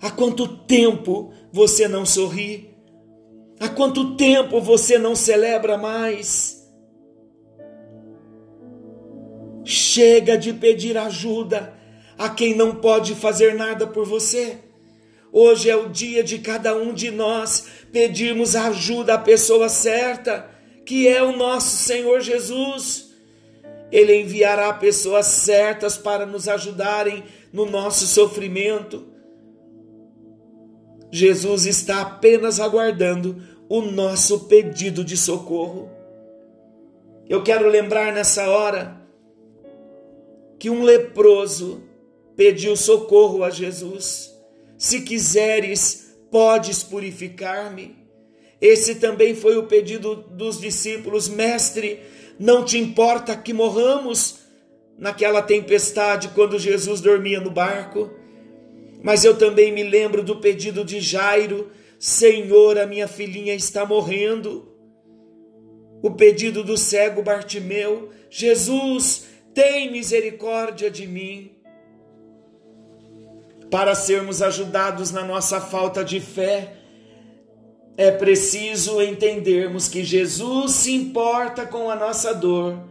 Há 0.00 0.10
quanto 0.10 0.48
tempo 0.48 1.32
você 1.52 1.86
não 1.86 2.06
sorri? 2.06 2.69
Há 3.60 3.68
quanto 3.68 4.16
tempo 4.16 4.58
você 4.58 4.96
não 4.96 5.14
celebra 5.14 5.76
mais? 5.76 6.66
Chega 9.62 10.38
de 10.38 10.54
pedir 10.54 10.96
ajuda 10.96 11.74
a 12.16 12.30
quem 12.30 12.54
não 12.54 12.76
pode 12.76 13.14
fazer 13.14 13.54
nada 13.54 13.86
por 13.86 14.06
você. 14.06 14.58
Hoje 15.30 15.68
é 15.68 15.76
o 15.76 15.90
dia 15.90 16.24
de 16.24 16.38
cada 16.38 16.74
um 16.74 16.94
de 16.94 17.10
nós 17.10 17.66
pedirmos 17.92 18.56
ajuda 18.56 19.14
à 19.14 19.18
pessoa 19.18 19.68
certa, 19.68 20.48
que 20.86 21.06
é 21.06 21.22
o 21.22 21.36
nosso 21.36 21.76
Senhor 21.84 22.20
Jesus. 22.22 23.10
Ele 23.92 24.22
enviará 24.22 24.72
pessoas 24.72 25.26
certas 25.26 25.98
para 25.98 26.24
nos 26.24 26.48
ajudarem 26.48 27.24
no 27.52 27.66
nosso 27.66 28.06
sofrimento. 28.06 29.10
Jesus 31.12 31.66
está 31.66 32.02
apenas 32.02 32.60
aguardando 32.60 33.42
o 33.70 33.80
nosso 33.80 34.48
pedido 34.48 35.04
de 35.04 35.16
socorro. 35.16 35.88
Eu 37.28 37.40
quero 37.44 37.68
lembrar 37.68 38.12
nessa 38.12 38.50
hora 38.50 39.00
que 40.58 40.68
um 40.68 40.82
leproso 40.82 41.80
pediu 42.34 42.76
socorro 42.76 43.44
a 43.44 43.50
Jesus. 43.50 44.34
Se 44.76 45.02
quiseres, 45.02 46.18
podes 46.32 46.82
purificar-me. 46.82 47.96
Esse 48.60 48.96
também 48.96 49.36
foi 49.36 49.56
o 49.56 49.68
pedido 49.68 50.16
dos 50.16 50.60
discípulos: 50.60 51.28
Mestre, 51.28 52.00
não 52.40 52.64
te 52.64 52.76
importa 52.76 53.36
que 53.36 53.52
morramos 53.52 54.40
naquela 54.98 55.42
tempestade 55.42 56.30
quando 56.34 56.58
Jesus 56.58 57.00
dormia 57.00 57.38
no 57.38 57.52
barco? 57.52 58.10
Mas 59.00 59.24
eu 59.24 59.38
também 59.38 59.72
me 59.72 59.84
lembro 59.84 60.24
do 60.24 60.40
pedido 60.40 60.84
de 60.84 61.00
Jairo: 61.00 61.70
Senhor, 62.00 62.78
a 62.78 62.86
minha 62.86 63.06
filhinha 63.06 63.54
está 63.54 63.84
morrendo. 63.84 64.74
O 66.02 66.10
pedido 66.12 66.64
do 66.64 66.74
cego 66.74 67.22
Bartimeu: 67.22 68.08
Jesus, 68.30 69.26
tem 69.52 69.92
misericórdia 69.92 70.90
de 70.90 71.06
mim. 71.06 71.52
Para 73.70 73.94
sermos 73.94 74.40
ajudados 74.40 75.10
na 75.10 75.22
nossa 75.22 75.60
falta 75.60 76.02
de 76.02 76.20
fé, 76.20 76.72
é 77.98 78.10
preciso 78.10 79.02
entendermos 79.02 79.86
que 79.86 80.02
Jesus 80.02 80.72
se 80.72 80.94
importa 80.94 81.66
com 81.66 81.90
a 81.90 81.96
nossa 81.96 82.32
dor. 82.32 82.82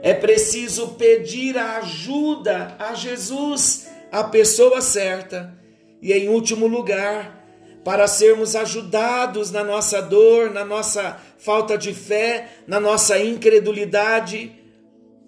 É 0.00 0.14
preciso 0.14 0.88
pedir 0.94 1.58
a 1.58 1.76
ajuda 1.76 2.74
a 2.78 2.94
Jesus 2.94 3.86
a 4.10 4.24
pessoa 4.24 4.80
certa. 4.80 5.54
E 6.00 6.10
em 6.10 6.30
último 6.30 6.66
lugar, 6.66 7.43
para 7.84 8.08
sermos 8.08 8.56
ajudados 8.56 9.50
na 9.50 9.62
nossa 9.62 10.00
dor, 10.00 10.50
na 10.50 10.64
nossa 10.64 11.20
falta 11.38 11.76
de 11.76 11.92
fé, 11.92 12.48
na 12.66 12.80
nossa 12.80 13.18
incredulidade, 13.18 14.50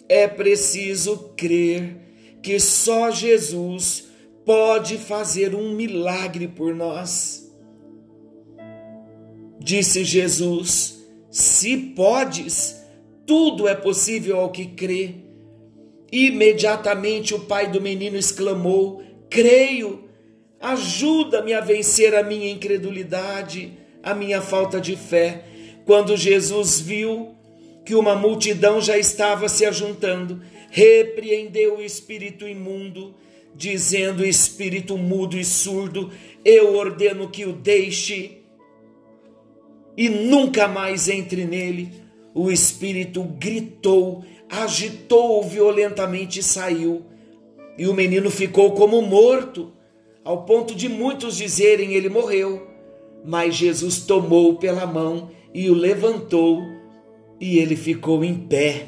é 0.09 0.27
preciso 0.27 1.35
crer 1.37 1.97
que 2.43 2.59
só 2.59 3.11
Jesus 3.11 4.09
pode 4.45 4.97
fazer 4.97 5.55
um 5.55 5.73
milagre 5.73 6.49
por 6.49 6.75
nós. 6.75 7.53
Disse 9.59 10.05
Jesus: 10.05 11.05
Se 11.31 11.77
podes, 11.77 12.81
tudo 13.27 13.69
é 13.69 13.75
possível 13.75 14.39
ao 14.39 14.51
que 14.51 14.67
crê. 14.67 15.17
Imediatamente 16.13 17.35
o 17.35 17.41
pai 17.41 17.71
do 17.71 17.81
menino 17.81 18.17
exclamou: 18.17 19.03
Creio, 19.29 20.06
ajuda-me 20.73 21.53
a 21.53 21.61
vencer 21.61 22.15
a 22.15 22.23
minha 22.23 22.51
incredulidade, 22.51 23.73
a 24.03 24.15
minha 24.15 24.41
falta 24.41 24.81
de 24.81 24.97
fé. 24.97 25.45
Quando 25.85 26.17
Jesus 26.17 26.81
viu 26.81 27.35
que 27.85 27.95
uma 27.95 28.15
multidão 28.15 28.81
já 28.81 28.99
estava 28.99 29.49
se 29.49 29.65
ajuntando, 29.65 30.43
repreendeu 30.71 31.79
o 31.79 31.83
espírito 31.83 32.47
imundo, 32.47 33.15
dizendo: 33.55 34.25
Espírito 34.25 34.97
mudo 34.97 35.39
e 35.39 35.45
surdo, 35.45 36.11
eu 36.45 36.75
ordeno 36.77 37.29
que 37.29 37.45
o 37.45 37.53
deixe 37.53 38.39
e 39.97 40.09
nunca 40.09 40.69
mais 40.69 41.09
entre 41.09 41.45
nele. 41.45 42.05
O 42.35 42.51
espírito 42.51 43.23
gritou 43.23 44.25
agitou-o 44.49 45.43
violentamente 45.43 46.41
e 46.41 46.43
saiu. 46.43 47.05
E 47.79 47.87
o 47.87 47.95
menino 47.95 48.31
ficou 48.31 48.73
como 48.73 49.03
morto, 49.03 49.73
ao 50.27 50.43
ponto 50.43 50.75
de 50.75 50.89
muitos 50.89 51.37
dizerem 51.37 51.95
ele 51.95 52.09
morreu. 52.09 52.67
Mas 53.25 53.55
Jesus 53.55 54.01
tomou 54.01 54.57
pela 54.57 54.85
mão 54.85 55.31
e 55.55 55.71
o 55.71 55.75
levantou, 55.75 56.61
e 57.41 57.59
ele 57.59 57.77
ficou 57.77 58.25
em 58.25 58.35
pé. 58.35 58.87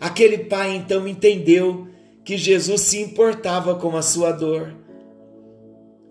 Aquele 0.00 0.38
pai 0.38 0.76
então 0.76 1.08
entendeu 1.08 1.88
que 2.24 2.36
Jesus 2.36 2.82
se 2.82 3.00
importava 3.00 3.74
com 3.74 3.96
a 3.96 4.02
sua 4.02 4.30
dor. 4.30 4.72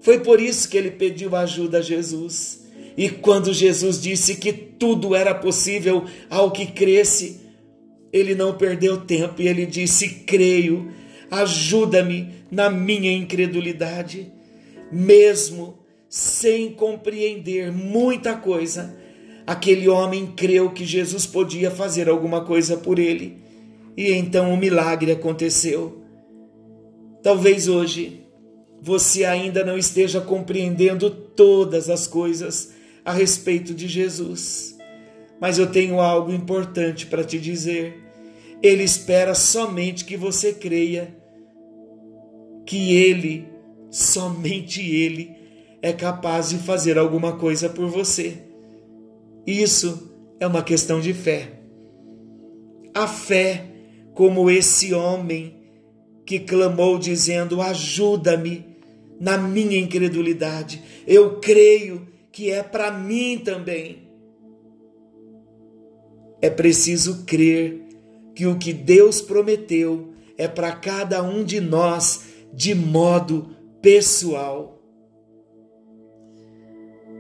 Foi 0.02 0.20
por 0.20 0.42
isso 0.42 0.68
que 0.68 0.78
ele 0.78 0.92
pediu 0.92 1.34
ajuda 1.38 1.78
a 1.78 1.82
Jesus. 1.82 2.66
E 2.98 3.10
quando 3.10 3.54
Jesus 3.54 4.02
disse 4.02 4.36
que 4.36 4.52
tudo 4.52 5.16
era 5.16 5.34
possível 5.34 6.04
ao 6.30 6.52
que 6.52 6.66
cresce, 6.66 7.40
ele 8.12 8.36
não 8.36 8.58
perdeu 8.58 8.98
tempo 8.98 9.42
e 9.42 9.48
ele 9.48 9.66
disse: 9.66 10.10
Creio, 10.26 10.92
ajuda-me 11.32 12.44
na 12.52 12.70
minha 12.70 13.12
incredulidade. 13.12 14.33
Mesmo 14.94 15.80
sem 16.08 16.72
compreender 16.72 17.72
muita 17.72 18.36
coisa, 18.38 18.96
aquele 19.48 19.90
homem 19.90 20.28
creu 20.36 20.72
que 20.72 20.86
Jesus 20.86 21.26
podia 21.26 21.72
fazer 21.72 22.08
alguma 22.08 22.46
coisa 22.46 22.78
por 22.78 23.00
ele. 23.00 23.42
E 23.98 24.12
então 24.12 24.52
o 24.52 24.54
um 24.54 24.58
milagre 24.58 25.12
aconteceu. 25.12 26.04
Talvez 27.24 27.68
hoje 27.68 28.24
você 28.82 29.24
ainda 29.24 29.64
não 29.64 29.78
esteja 29.78 30.22
compreendendo 30.22 31.10
todas 31.10 31.90
as 31.90 32.06
coisas 32.06 32.74
a 33.04 33.12
respeito 33.12 33.74
de 33.74 33.88
Jesus. 33.88 34.78
Mas 35.40 35.58
eu 35.58 35.68
tenho 35.68 36.00
algo 36.00 36.32
importante 36.32 37.06
para 37.06 37.24
te 37.24 37.40
dizer. 37.40 37.98
Ele 38.62 38.84
espera 38.84 39.34
somente 39.34 40.06
que 40.06 40.16
você 40.16 40.54
creia 40.54 41.16
que 42.66 42.96
Ele, 42.96 43.48
somente 43.94 44.82
Ele, 44.82 45.36
é 45.80 45.94
capaz 45.94 46.50
de 46.50 46.58
fazer 46.58 46.98
alguma 46.98 47.38
coisa 47.38 47.70
por 47.70 47.88
você. 47.88 48.40
Isso 49.46 50.12
é 50.40 50.48
uma 50.48 50.64
questão 50.64 51.00
de 51.00 51.14
fé. 51.14 51.60
A 52.94 53.08
fé, 53.08 53.66
como 54.16 54.50
esse 54.50 54.94
homem 54.96 55.58
que 56.26 56.40
clamou 56.40 56.98
dizendo: 56.98 57.62
Ajuda-me 57.62 58.66
na 59.20 59.38
minha 59.38 59.78
incredulidade. 59.78 60.82
Eu 61.06 61.40
creio 61.40 62.08
que 62.32 62.50
é 62.50 62.64
para 62.64 62.90
mim 62.90 63.40
também. 63.44 64.08
É 66.42 66.50
preciso 66.50 67.26
crer 67.26 67.82
que 68.34 68.48
o 68.48 68.58
que 68.58 68.74
Deus 68.74 69.22
prometeu 69.22 70.14
é 70.36 70.48
para 70.48 70.72
cada 70.72 71.22
um 71.22 71.44
de 71.44 71.62
nós 71.62 72.24
de 72.54 72.74
modo 72.74 73.53
pessoal. 73.84 74.82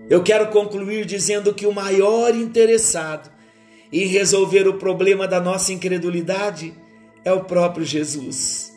Eu 0.09 0.23
quero 0.23 0.49
concluir 0.49 1.05
dizendo 1.05 1.53
que 1.53 1.67
o 1.67 1.73
maior 1.73 2.33
interessado 2.33 3.29
em 3.91 4.07
resolver 4.07 4.65
o 4.67 4.79
problema 4.79 5.27
da 5.27 5.41
nossa 5.41 5.73
incredulidade 5.73 6.73
é 7.25 7.33
o 7.33 7.43
próprio 7.43 7.85
Jesus. 7.85 8.71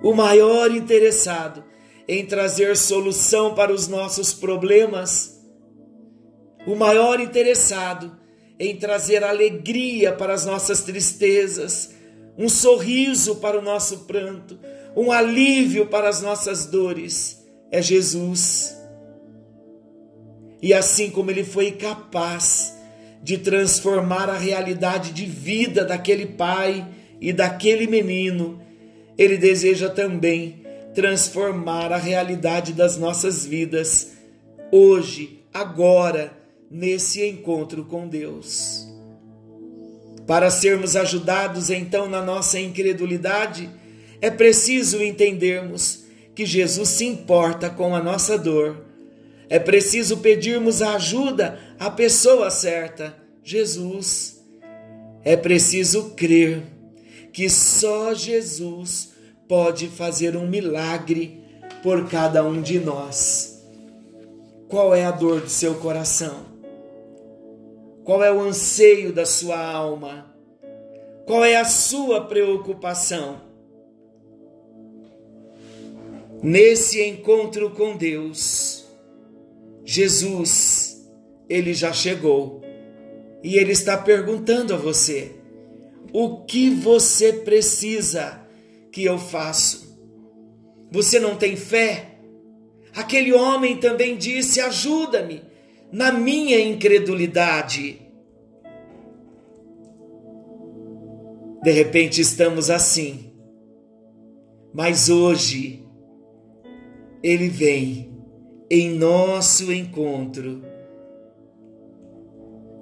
O 0.00 0.14
maior 0.14 0.70
interessado 0.70 1.64
em 2.06 2.24
trazer 2.24 2.76
solução 2.76 3.54
para 3.54 3.72
os 3.72 3.88
nossos 3.88 4.32
problemas, 4.32 5.44
o 6.64 6.76
maior 6.76 7.18
interessado 7.18 8.16
em 8.58 8.76
trazer 8.76 9.24
alegria 9.24 10.12
para 10.12 10.32
as 10.32 10.46
nossas 10.46 10.82
tristezas, 10.82 11.94
um 12.36 12.48
sorriso 12.48 13.36
para 13.36 13.58
o 13.58 13.62
nosso 13.62 14.06
pranto, 14.06 14.58
um 14.98 15.12
alívio 15.12 15.86
para 15.86 16.08
as 16.08 16.20
nossas 16.20 16.66
dores, 16.66 17.46
é 17.70 17.80
Jesus. 17.80 18.76
E 20.60 20.74
assim 20.74 21.08
como 21.08 21.30
ele 21.30 21.44
foi 21.44 21.70
capaz 21.70 22.74
de 23.22 23.38
transformar 23.38 24.28
a 24.28 24.36
realidade 24.36 25.12
de 25.12 25.24
vida 25.24 25.84
daquele 25.84 26.26
pai 26.26 26.84
e 27.20 27.32
daquele 27.32 27.86
menino, 27.86 28.60
ele 29.16 29.36
deseja 29.36 29.88
também 29.88 30.64
transformar 30.92 31.92
a 31.92 31.96
realidade 31.96 32.72
das 32.72 32.96
nossas 32.96 33.46
vidas, 33.46 34.14
hoje, 34.72 35.44
agora, 35.54 36.32
nesse 36.68 37.24
encontro 37.24 37.84
com 37.84 38.08
Deus. 38.08 38.84
Para 40.26 40.50
sermos 40.50 40.96
ajudados 40.96 41.70
então 41.70 42.08
na 42.08 42.20
nossa 42.20 42.58
incredulidade, 42.58 43.70
é 44.20 44.30
preciso 44.30 45.02
entendermos 45.02 46.04
que 46.34 46.44
Jesus 46.44 46.88
se 46.88 47.04
importa 47.04 47.70
com 47.70 47.94
a 47.94 48.02
nossa 48.02 48.38
dor. 48.38 48.84
É 49.48 49.58
preciso 49.58 50.18
pedirmos 50.18 50.82
ajuda 50.82 51.58
à 51.78 51.90
pessoa 51.90 52.50
certa, 52.50 53.16
Jesus. 53.42 54.44
É 55.24 55.36
preciso 55.36 56.10
crer 56.10 56.62
que 57.32 57.48
só 57.48 58.14
Jesus 58.14 59.12
pode 59.48 59.88
fazer 59.88 60.36
um 60.36 60.46
milagre 60.46 61.42
por 61.82 62.08
cada 62.08 62.44
um 62.44 62.60
de 62.60 62.78
nós. 62.78 63.64
Qual 64.68 64.94
é 64.94 65.04
a 65.04 65.10
dor 65.10 65.40
do 65.40 65.48
seu 65.48 65.76
coração? 65.76 66.46
Qual 68.04 68.22
é 68.22 68.32
o 68.32 68.40
anseio 68.40 69.12
da 69.12 69.24
sua 69.24 69.58
alma? 69.58 70.34
Qual 71.26 71.44
é 71.44 71.56
a 71.56 71.64
sua 71.64 72.22
preocupação? 72.22 73.47
Nesse 76.42 77.02
encontro 77.04 77.70
com 77.70 77.96
Deus, 77.96 78.86
Jesus, 79.84 81.08
ele 81.48 81.74
já 81.74 81.92
chegou 81.92 82.62
e 83.42 83.58
ele 83.58 83.72
está 83.72 83.96
perguntando 83.96 84.74
a 84.74 84.76
você: 84.76 85.32
o 86.12 86.44
que 86.44 86.70
você 86.70 87.32
precisa? 87.32 88.48
que 88.90 89.04
eu 89.04 89.18
faço. 89.18 89.96
Você 90.90 91.20
não 91.20 91.36
tem 91.36 91.56
fé? 91.56 92.18
Aquele 92.94 93.32
homem 93.32 93.76
também 93.76 94.16
disse: 94.16 94.60
ajuda-me 94.60 95.42
na 95.92 96.10
minha 96.12 96.58
incredulidade. 96.60 98.02
De 101.62 101.70
repente 101.70 102.20
estamos 102.20 102.70
assim, 102.70 103.32
mas 104.72 105.08
hoje 105.08 105.84
Ele 107.28 107.50
vem 107.50 108.10
em 108.70 108.88
nosso 108.88 109.70
encontro 109.70 110.64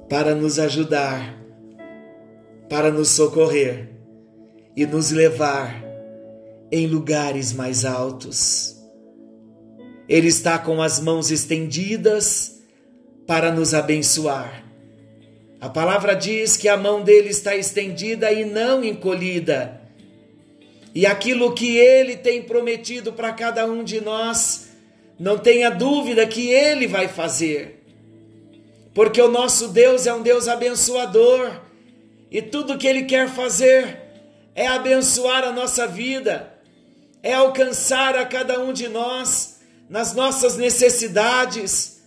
para 0.09 0.37
nos 0.37 0.61
ajudar, 0.61 1.37
para 2.69 2.93
nos 2.93 3.09
socorrer 3.09 3.89
e 4.77 4.87
nos 4.87 5.11
levar 5.11 5.83
em 6.71 6.87
lugares 6.87 7.53
mais 7.53 7.85
altos. 7.85 8.81
Ele 10.09 10.29
está 10.29 10.61
com 10.61 10.81
as 10.81 11.01
mãos 11.01 11.33
estendidas 11.33 12.63
para 13.27 13.51
nos 13.51 13.75
abençoar. 13.75 14.65
A 15.61 15.69
palavra 15.69 16.15
diz 16.15 16.57
que 16.57 16.69
a 16.69 16.77
mão 16.77 17.03
dele 17.03 17.31
está 17.31 17.57
estendida 17.57 18.31
e 18.31 18.45
não 18.45 18.85
encolhida. 18.85 19.86
E 20.97 21.05
aquilo 21.05 21.53
que 21.53 21.77
ele 21.77 22.17
tem 22.17 22.41
prometido 22.41 23.13
para 23.13 23.31
cada 23.31 23.67
um 23.67 23.85
de 23.85 24.01
nós, 24.01 24.71
não 25.19 25.37
tenha 25.37 25.69
dúvida 25.69 26.27
que 26.27 26.49
ele 26.49 26.87
vai 26.87 27.07
fazer. 27.07 27.85
Porque 28.95 29.21
o 29.21 29.29
nosso 29.29 29.69
Deus 29.69 30.07
é 30.07 30.15
um 30.15 30.23
Deus 30.23 30.49
abençoador 30.49 31.61
e 32.31 32.41
tudo 32.41 32.79
que 32.79 32.87
ele 32.87 33.03
quer 33.03 33.29
fazer 33.29 34.01
é 34.55 34.67
abençoar 34.69 35.45
a 35.45 35.53
nossa 35.53 35.87
vida 35.87 36.51
é 37.23 37.35
alcançar 37.35 38.17
a 38.17 38.25
cada 38.25 38.59
um 38.59 38.73
de 38.73 38.89
nós 38.89 39.61
nas 39.91 40.15
nossas 40.15 40.57
necessidades, 40.57 42.01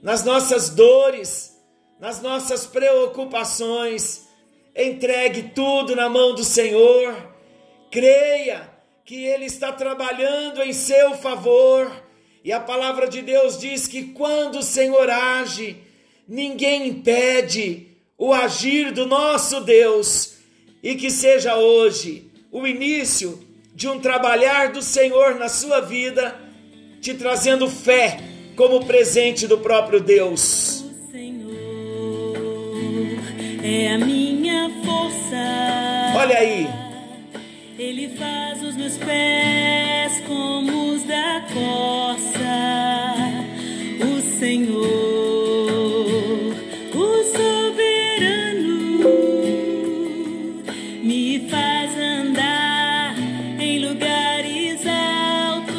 nas 0.00 0.22
nossas 0.22 0.70
dores, 0.70 1.56
nas 1.98 2.22
nossas 2.22 2.66
preocupações. 2.66 4.28
Entregue 4.76 5.50
tudo 5.56 5.96
na 5.96 6.08
mão 6.08 6.36
do 6.36 6.44
Senhor. 6.44 7.27
Creia 7.90 8.68
que 9.04 9.24
Ele 9.24 9.46
está 9.46 9.72
trabalhando 9.72 10.62
em 10.62 10.72
seu 10.72 11.14
favor. 11.14 11.90
E 12.44 12.52
a 12.52 12.60
palavra 12.60 13.08
de 13.08 13.22
Deus 13.22 13.58
diz 13.58 13.86
que 13.86 14.04
quando 14.04 14.58
o 14.58 14.62
Senhor 14.62 15.08
age, 15.08 15.76
ninguém 16.28 16.88
impede 16.88 17.88
o 18.18 18.32
agir 18.32 18.92
do 18.92 19.06
nosso 19.06 19.60
Deus. 19.62 20.34
E 20.82 20.94
que 20.94 21.10
seja 21.10 21.56
hoje 21.56 22.30
o 22.52 22.66
início 22.66 23.42
de 23.74 23.88
um 23.88 23.98
trabalhar 23.98 24.72
do 24.72 24.82
Senhor 24.82 25.36
na 25.36 25.48
sua 25.48 25.80
vida, 25.80 26.38
te 27.00 27.14
trazendo 27.14 27.68
fé 27.68 28.18
como 28.56 28.84
presente 28.84 29.46
do 29.46 29.58
próprio 29.58 30.00
Deus. 30.00 30.80
O 30.80 31.10
Senhor 31.10 31.56
é 33.64 33.94
a 33.94 33.98
minha 33.98 34.68
força. 34.84 36.18
Olha 36.18 36.38
aí. 36.38 36.87
Ele 37.78 38.08
faz 38.08 38.60
os 38.60 38.74
meus 38.74 38.96
pés 38.96 40.20
como 40.26 40.94
os 40.94 41.04
da 41.04 41.46
corça. 41.54 42.34
O 44.02 44.20
Senhor, 44.20 44.82
o 46.92 47.22
soberano, 47.36 48.98
me 51.04 51.48
faz 51.48 51.96
andar 51.96 53.14
em 53.60 53.78
lugares 53.78 54.84
altos. 54.84 55.76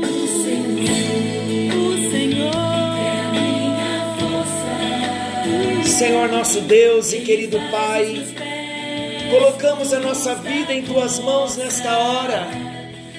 O 0.00 0.28
Senhor, 0.44 1.74
o 1.76 2.10
Senhor 2.12 2.96
é 3.02 3.18
a 3.18 3.32
minha 3.32 4.14
força. 4.20 5.90
Senhor 5.98 6.28
nosso 6.28 6.60
Deus 6.60 7.12
e 7.12 7.22
querido 7.22 7.58
Pai 7.72 8.35
colocamos 9.30 9.92
a 9.92 9.98
nossa 9.98 10.34
vida 10.34 10.72
em 10.72 10.82
tuas 10.82 11.18
mãos 11.18 11.56
nesta 11.56 11.98
hora, 11.98 12.46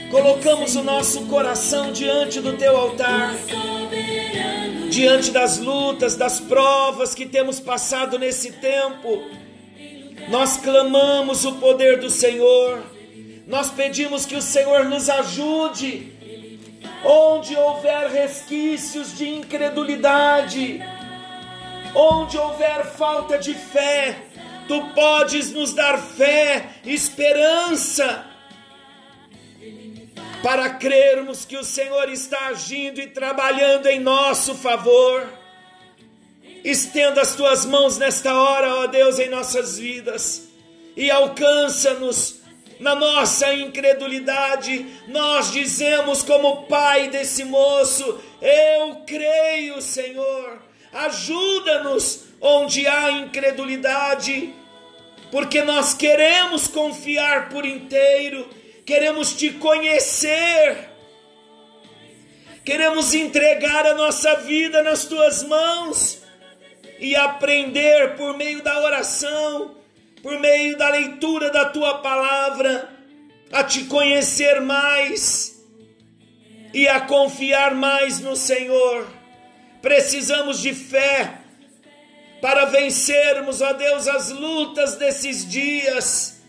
colocamos 0.10 0.76
o 0.76 0.84
nosso 0.84 1.26
coração 1.26 1.92
diante 1.92 2.40
do 2.40 2.54
teu 2.54 2.76
altar, 2.76 3.34
diante 4.90 5.32
das 5.32 5.60
lutas, 5.60 6.16
das 6.16 6.40
provas 6.40 7.14
que 7.14 7.26
temos 7.26 7.60
passado 7.60 8.18
nesse 8.18 8.54
tempo. 8.54 9.24
Nós 10.30 10.58
clamamos 10.58 11.46
o 11.46 11.54
poder 11.54 12.00
do 12.00 12.10
Senhor, 12.10 12.82
nós 13.46 13.70
pedimos 13.70 14.26
que 14.26 14.36
o 14.36 14.42
Senhor 14.42 14.86
nos 14.86 15.10
ajude, 15.10 16.12
onde 17.04 17.56
houver 17.56 18.10
resquícios 18.10 19.18
de 19.18 19.30
incredulidade, 19.30 20.82
onde 21.94 22.38
houver 22.38 22.86
falta 22.86 23.38
de 23.38 23.54
fé, 23.54 24.27
tu 24.68 24.90
podes 24.94 25.52
nos 25.52 25.74
dar 25.74 25.98
fé, 25.98 26.70
esperança, 26.86 28.26
para 30.44 30.70
crermos 30.72 31.46
que 31.46 31.58
o 31.58 31.64
Senhor 31.64 32.10
está 32.10 32.48
agindo 32.48 33.00
e 33.00 33.08
trabalhando 33.08 33.88
em 33.88 34.00
nosso 34.00 34.56
favor. 34.56 35.28
Estenda 36.64 37.22
as 37.22 37.36
tuas 37.36 37.66
mãos 37.66 37.98
nesta 37.98 38.34
hora, 38.34 38.76
ó 38.76 38.88
Deus, 38.88 39.20
em 39.20 39.30
nossas 39.30 39.78
vidas 39.80 40.50
e 40.96 41.10
alcança-nos 41.10 42.42
na 42.80 42.94
nossa 42.94 43.54
incredulidade. 43.54 44.86
Nós 45.08 45.52
dizemos, 45.52 46.24
como 46.24 46.68
pai 46.68 47.10
desse 47.10 47.44
moço: 47.44 48.20
Eu 48.42 49.04
creio, 49.06 49.82
Senhor 49.82 50.68
ajuda-nos 50.98 52.27
onde 52.40 52.88
há 52.88 53.12
incredulidade, 53.12 54.54
porque 55.32 55.64
nós 55.64 55.94
queremos 55.94 56.68
confiar 56.68 57.50
por 57.50 57.66
inteiro, 57.66 58.48
queremos 58.86 59.34
te 59.34 59.52
conhecer, 59.52 60.90
queremos 62.64 63.14
entregar 63.14 63.86
a 63.86 63.94
nossa 63.94 64.36
vida 64.36 64.84
nas 64.84 65.06
tuas 65.06 65.44
mãos 65.44 66.22
e 67.00 67.16
aprender 67.16 68.16
por 68.16 68.38
meio 68.38 68.62
da 68.62 68.80
oração, 68.80 69.76
por 70.22 70.40
meio 70.40 70.78
da 70.78 70.90
leitura 70.90 71.50
da 71.50 71.66
tua 71.66 72.00
palavra, 72.00 72.90
a 73.52 73.64
te 73.64 73.86
conhecer 73.86 74.62
mais 74.62 75.64
e 76.74 76.88
a 76.88 77.00
confiar 77.02 77.74
mais 77.76 78.20
no 78.20 78.36
Senhor. 78.36 79.08
Precisamos 79.82 80.60
de 80.62 80.74
fé 80.74 81.47
para 82.42 82.66
vencermos, 82.66 83.62
ó 83.62 83.74
Deus, 83.74 84.08
as 84.08 84.30
lutas 84.30 84.96
desses 84.96 85.48
dias, 85.50 86.42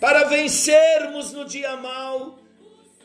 para 0.00 0.24
vencermos 0.24 1.32
no 1.32 1.44
dia 1.44 1.76
mau. 1.76 2.38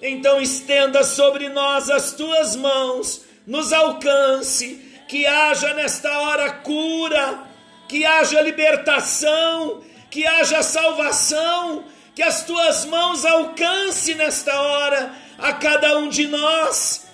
Então 0.01 0.41
estenda 0.41 1.03
sobre 1.03 1.49
nós 1.49 1.89
as 1.89 2.13
tuas 2.13 2.55
mãos, 2.55 3.21
nos 3.45 3.71
alcance, 3.71 4.81
que 5.07 5.25
haja 5.25 5.73
nesta 5.73 6.19
hora 6.19 6.51
cura, 6.51 7.43
que 7.87 8.05
haja 8.05 8.41
libertação, 8.41 9.83
que 10.09 10.25
haja 10.25 10.63
salvação, 10.63 11.83
que 12.13 12.23
as 12.23 12.43
tuas 12.45 12.85
mãos 12.85 13.25
alcance 13.25 14.15
nesta 14.15 14.59
hora 14.59 15.13
a 15.37 15.53
cada 15.53 15.97
um 15.97 16.07
de 16.07 16.27
nós 16.27 17.05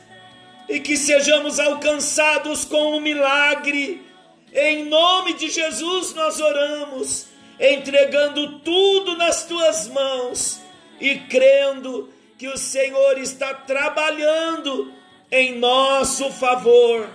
e 0.70 0.80
que 0.80 0.96
sejamos 0.96 1.60
alcançados 1.60 2.64
com 2.64 2.96
um 2.96 3.02
milagre. 3.02 4.06
Em 4.54 4.86
nome 4.86 5.34
de 5.34 5.50
Jesus 5.50 6.14
nós 6.14 6.40
oramos, 6.40 7.28
entregando 7.60 8.60
tudo 8.60 9.16
nas 9.16 9.46
tuas 9.46 9.88
mãos 9.88 10.60
e 11.00 11.16
crendo 11.16 12.10
que 12.38 12.48
o 12.48 12.58
Senhor 12.58 13.18
está 13.18 13.54
trabalhando 13.54 14.92
em 15.32 15.58
nosso 15.58 16.30
favor. 16.32 17.08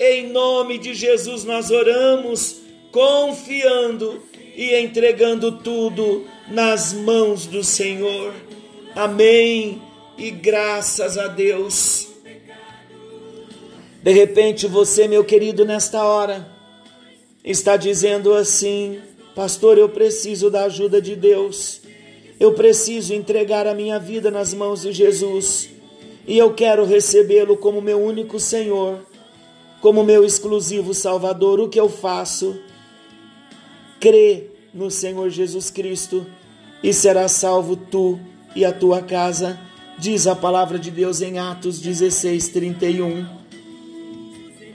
Em 0.00 0.28
nome 0.28 0.78
de 0.78 0.94
Jesus 0.94 1.44
nós 1.44 1.70
oramos, 1.70 2.60
confiando 2.90 4.22
e 4.56 4.74
entregando 4.74 5.52
tudo 5.58 6.26
nas 6.48 6.92
mãos 6.92 7.46
do 7.46 7.62
Senhor. 7.62 8.32
Amém. 8.94 9.82
E 10.16 10.30
graças 10.30 11.18
a 11.18 11.28
Deus. 11.28 12.08
De 14.02 14.12
repente 14.12 14.66
você, 14.66 15.06
meu 15.06 15.24
querido, 15.24 15.64
nesta 15.64 16.02
hora, 16.02 16.57
está 17.44 17.76
dizendo 17.76 18.34
assim: 18.34 19.00
Pastor, 19.34 19.78
eu 19.78 19.88
preciso 19.88 20.50
da 20.50 20.64
ajuda 20.64 21.00
de 21.00 21.14
Deus, 21.14 21.80
eu 22.38 22.52
preciso 22.52 23.14
entregar 23.14 23.66
a 23.66 23.74
minha 23.74 23.98
vida 23.98 24.30
nas 24.30 24.52
mãos 24.54 24.82
de 24.82 24.92
Jesus 24.92 25.70
e 26.28 26.36
eu 26.36 26.52
quero 26.52 26.84
recebê-lo 26.84 27.56
como 27.56 27.80
meu 27.80 27.98
único 27.98 28.38
Senhor, 28.38 29.00
como 29.80 30.04
meu 30.04 30.24
exclusivo 30.24 30.92
Salvador. 30.92 31.58
O 31.58 31.70
que 31.70 31.80
eu 31.80 31.88
faço? 31.88 32.60
Crê 33.98 34.50
no 34.74 34.90
Senhor 34.90 35.30
Jesus 35.30 35.70
Cristo 35.70 36.26
e 36.82 36.92
será 36.92 37.28
salvo 37.28 37.76
tu 37.76 38.20
e 38.54 38.64
a 38.64 38.72
tua 38.72 39.00
casa, 39.00 39.58
diz 39.98 40.26
a 40.26 40.36
palavra 40.36 40.78
de 40.78 40.90
Deus 40.90 41.22
em 41.22 41.38
Atos 41.38 41.80
16, 41.80 42.48
31. 42.48 43.26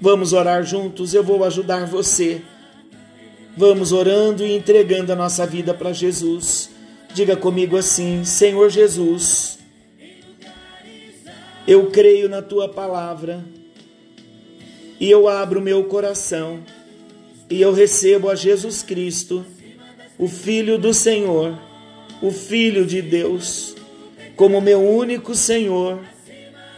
Vamos 0.02 0.34
orar 0.34 0.64
juntos, 0.64 1.14
eu 1.14 1.24
vou 1.24 1.44
ajudar 1.44 1.86
você. 1.86 2.42
Vamos 3.56 3.92
orando 3.92 4.46
e 4.46 4.56
entregando 4.56 5.14
a 5.14 5.16
nossa 5.16 5.46
vida 5.46 5.74
para 5.74 5.94
Jesus. 5.94 6.70
Diga 7.14 7.36
comigo 7.36 7.78
assim: 7.78 8.24
Senhor 8.26 8.70
Jesus, 8.70 9.60
eu 11.68 11.88
creio 11.92 12.28
na 12.28 12.42
tua 12.42 12.68
palavra 12.68 13.44
e 15.00 15.10
eu 15.10 15.28
abro 15.28 15.62
meu 15.62 15.84
coração 15.86 16.62
e 17.50 17.62
eu 17.62 17.74
recebo 17.74 18.30
a 18.30 18.36
Jesus 18.36 18.82
Cristo, 18.82 19.46
o 20.18 20.28
Filho 20.28 20.78
do 20.78 20.94
Senhor, 20.94 21.58
o 22.22 22.32
Filho 22.32 22.86
de 22.86 23.02
Deus, 23.02 23.76
como 24.36 24.60
meu 24.60 24.82
único 24.82 25.36
Senhor, 25.36 26.00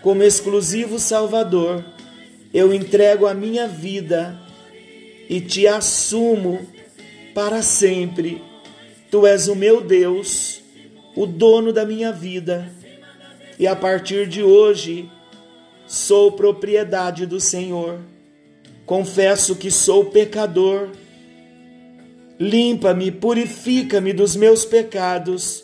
como 0.01 0.23
exclusivo 0.23 0.99
Salvador 0.99 1.83
eu 2.55 2.73
entrego 2.73 3.27
a 3.27 3.33
minha 3.33 3.67
vida 3.67 4.39
e 5.29 5.41
te 5.41 5.67
assumo 5.67 6.65
para 7.33 7.61
sempre. 7.61 8.41
Tu 9.09 9.25
és 9.25 9.47
o 9.47 9.55
meu 9.55 9.81
Deus, 9.81 10.61
o 11.15 11.25
dono 11.25 11.71
da 11.71 11.85
minha 11.85 12.11
vida, 12.11 12.69
e 13.57 13.67
a 13.67 13.75
partir 13.75 14.27
de 14.27 14.43
hoje 14.43 15.09
sou 15.87 16.31
propriedade 16.31 17.25
do 17.25 17.39
Senhor. 17.39 17.99
Confesso 18.85 19.55
que 19.55 19.71
sou 19.71 20.05
pecador. 20.05 20.89
Limpa-me, 22.39 23.11
purifica-me 23.11 24.11
dos 24.11 24.35
meus 24.35 24.65
pecados. 24.65 25.63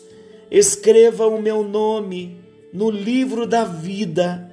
Escreva 0.50 1.26
o 1.26 1.40
meu 1.40 1.62
nome 1.62 2.40
no 2.72 2.90
livro 2.90 3.46
da 3.46 3.64
vida 3.64 4.50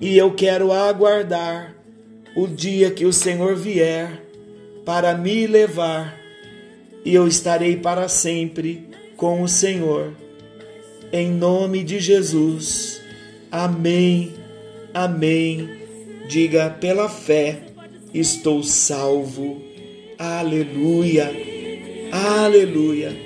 e 0.00 0.16
eu 0.16 0.34
quero 0.34 0.72
aguardar 0.72 1.75
o 2.36 2.46
dia 2.46 2.90
que 2.90 3.04
o 3.04 3.12
Senhor 3.12 3.56
vier 3.56 4.22
para 4.84 5.16
me 5.16 5.46
levar, 5.46 6.16
e 7.04 7.14
eu 7.14 7.26
estarei 7.26 7.76
para 7.76 8.08
sempre 8.08 8.88
com 9.16 9.42
o 9.42 9.48
Senhor. 9.48 10.12
Em 11.12 11.30
nome 11.30 11.82
de 11.82 11.98
Jesus. 11.98 13.00
Amém. 13.50 14.34
Amém. 14.92 15.68
Diga 16.28 16.70
pela 16.70 17.08
fé, 17.08 17.62
estou 18.12 18.62
salvo. 18.62 19.62
Aleluia. 20.18 21.32
Aleluia. 22.12 23.16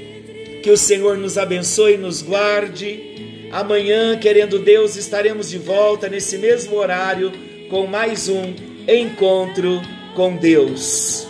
Que 0.62 0.70
o 0.70 0.76
Senhor 0.76 1.18
nos 1.18 1.36
abençoe 1.36 1.94
e 1.94 1.98
nos 1.98 2.22
guarde 2.22 3.10
Amanhã, 3.50 4.16
querendo 4.16 4.60
Deus, 4.60 4.94
estaremos 4.94 5.50
de 5.50 5.58
volta 5.58 6.08
nesse 6.08 6.38
mesmo 6.38 6.76
horário 6.76 7.32
com 7.68 7.84
mais 7.84 8.28
um 8.28 8.54
encontro 8.90 9.80
com 10.14 10.36
Deus. 10.36 11.29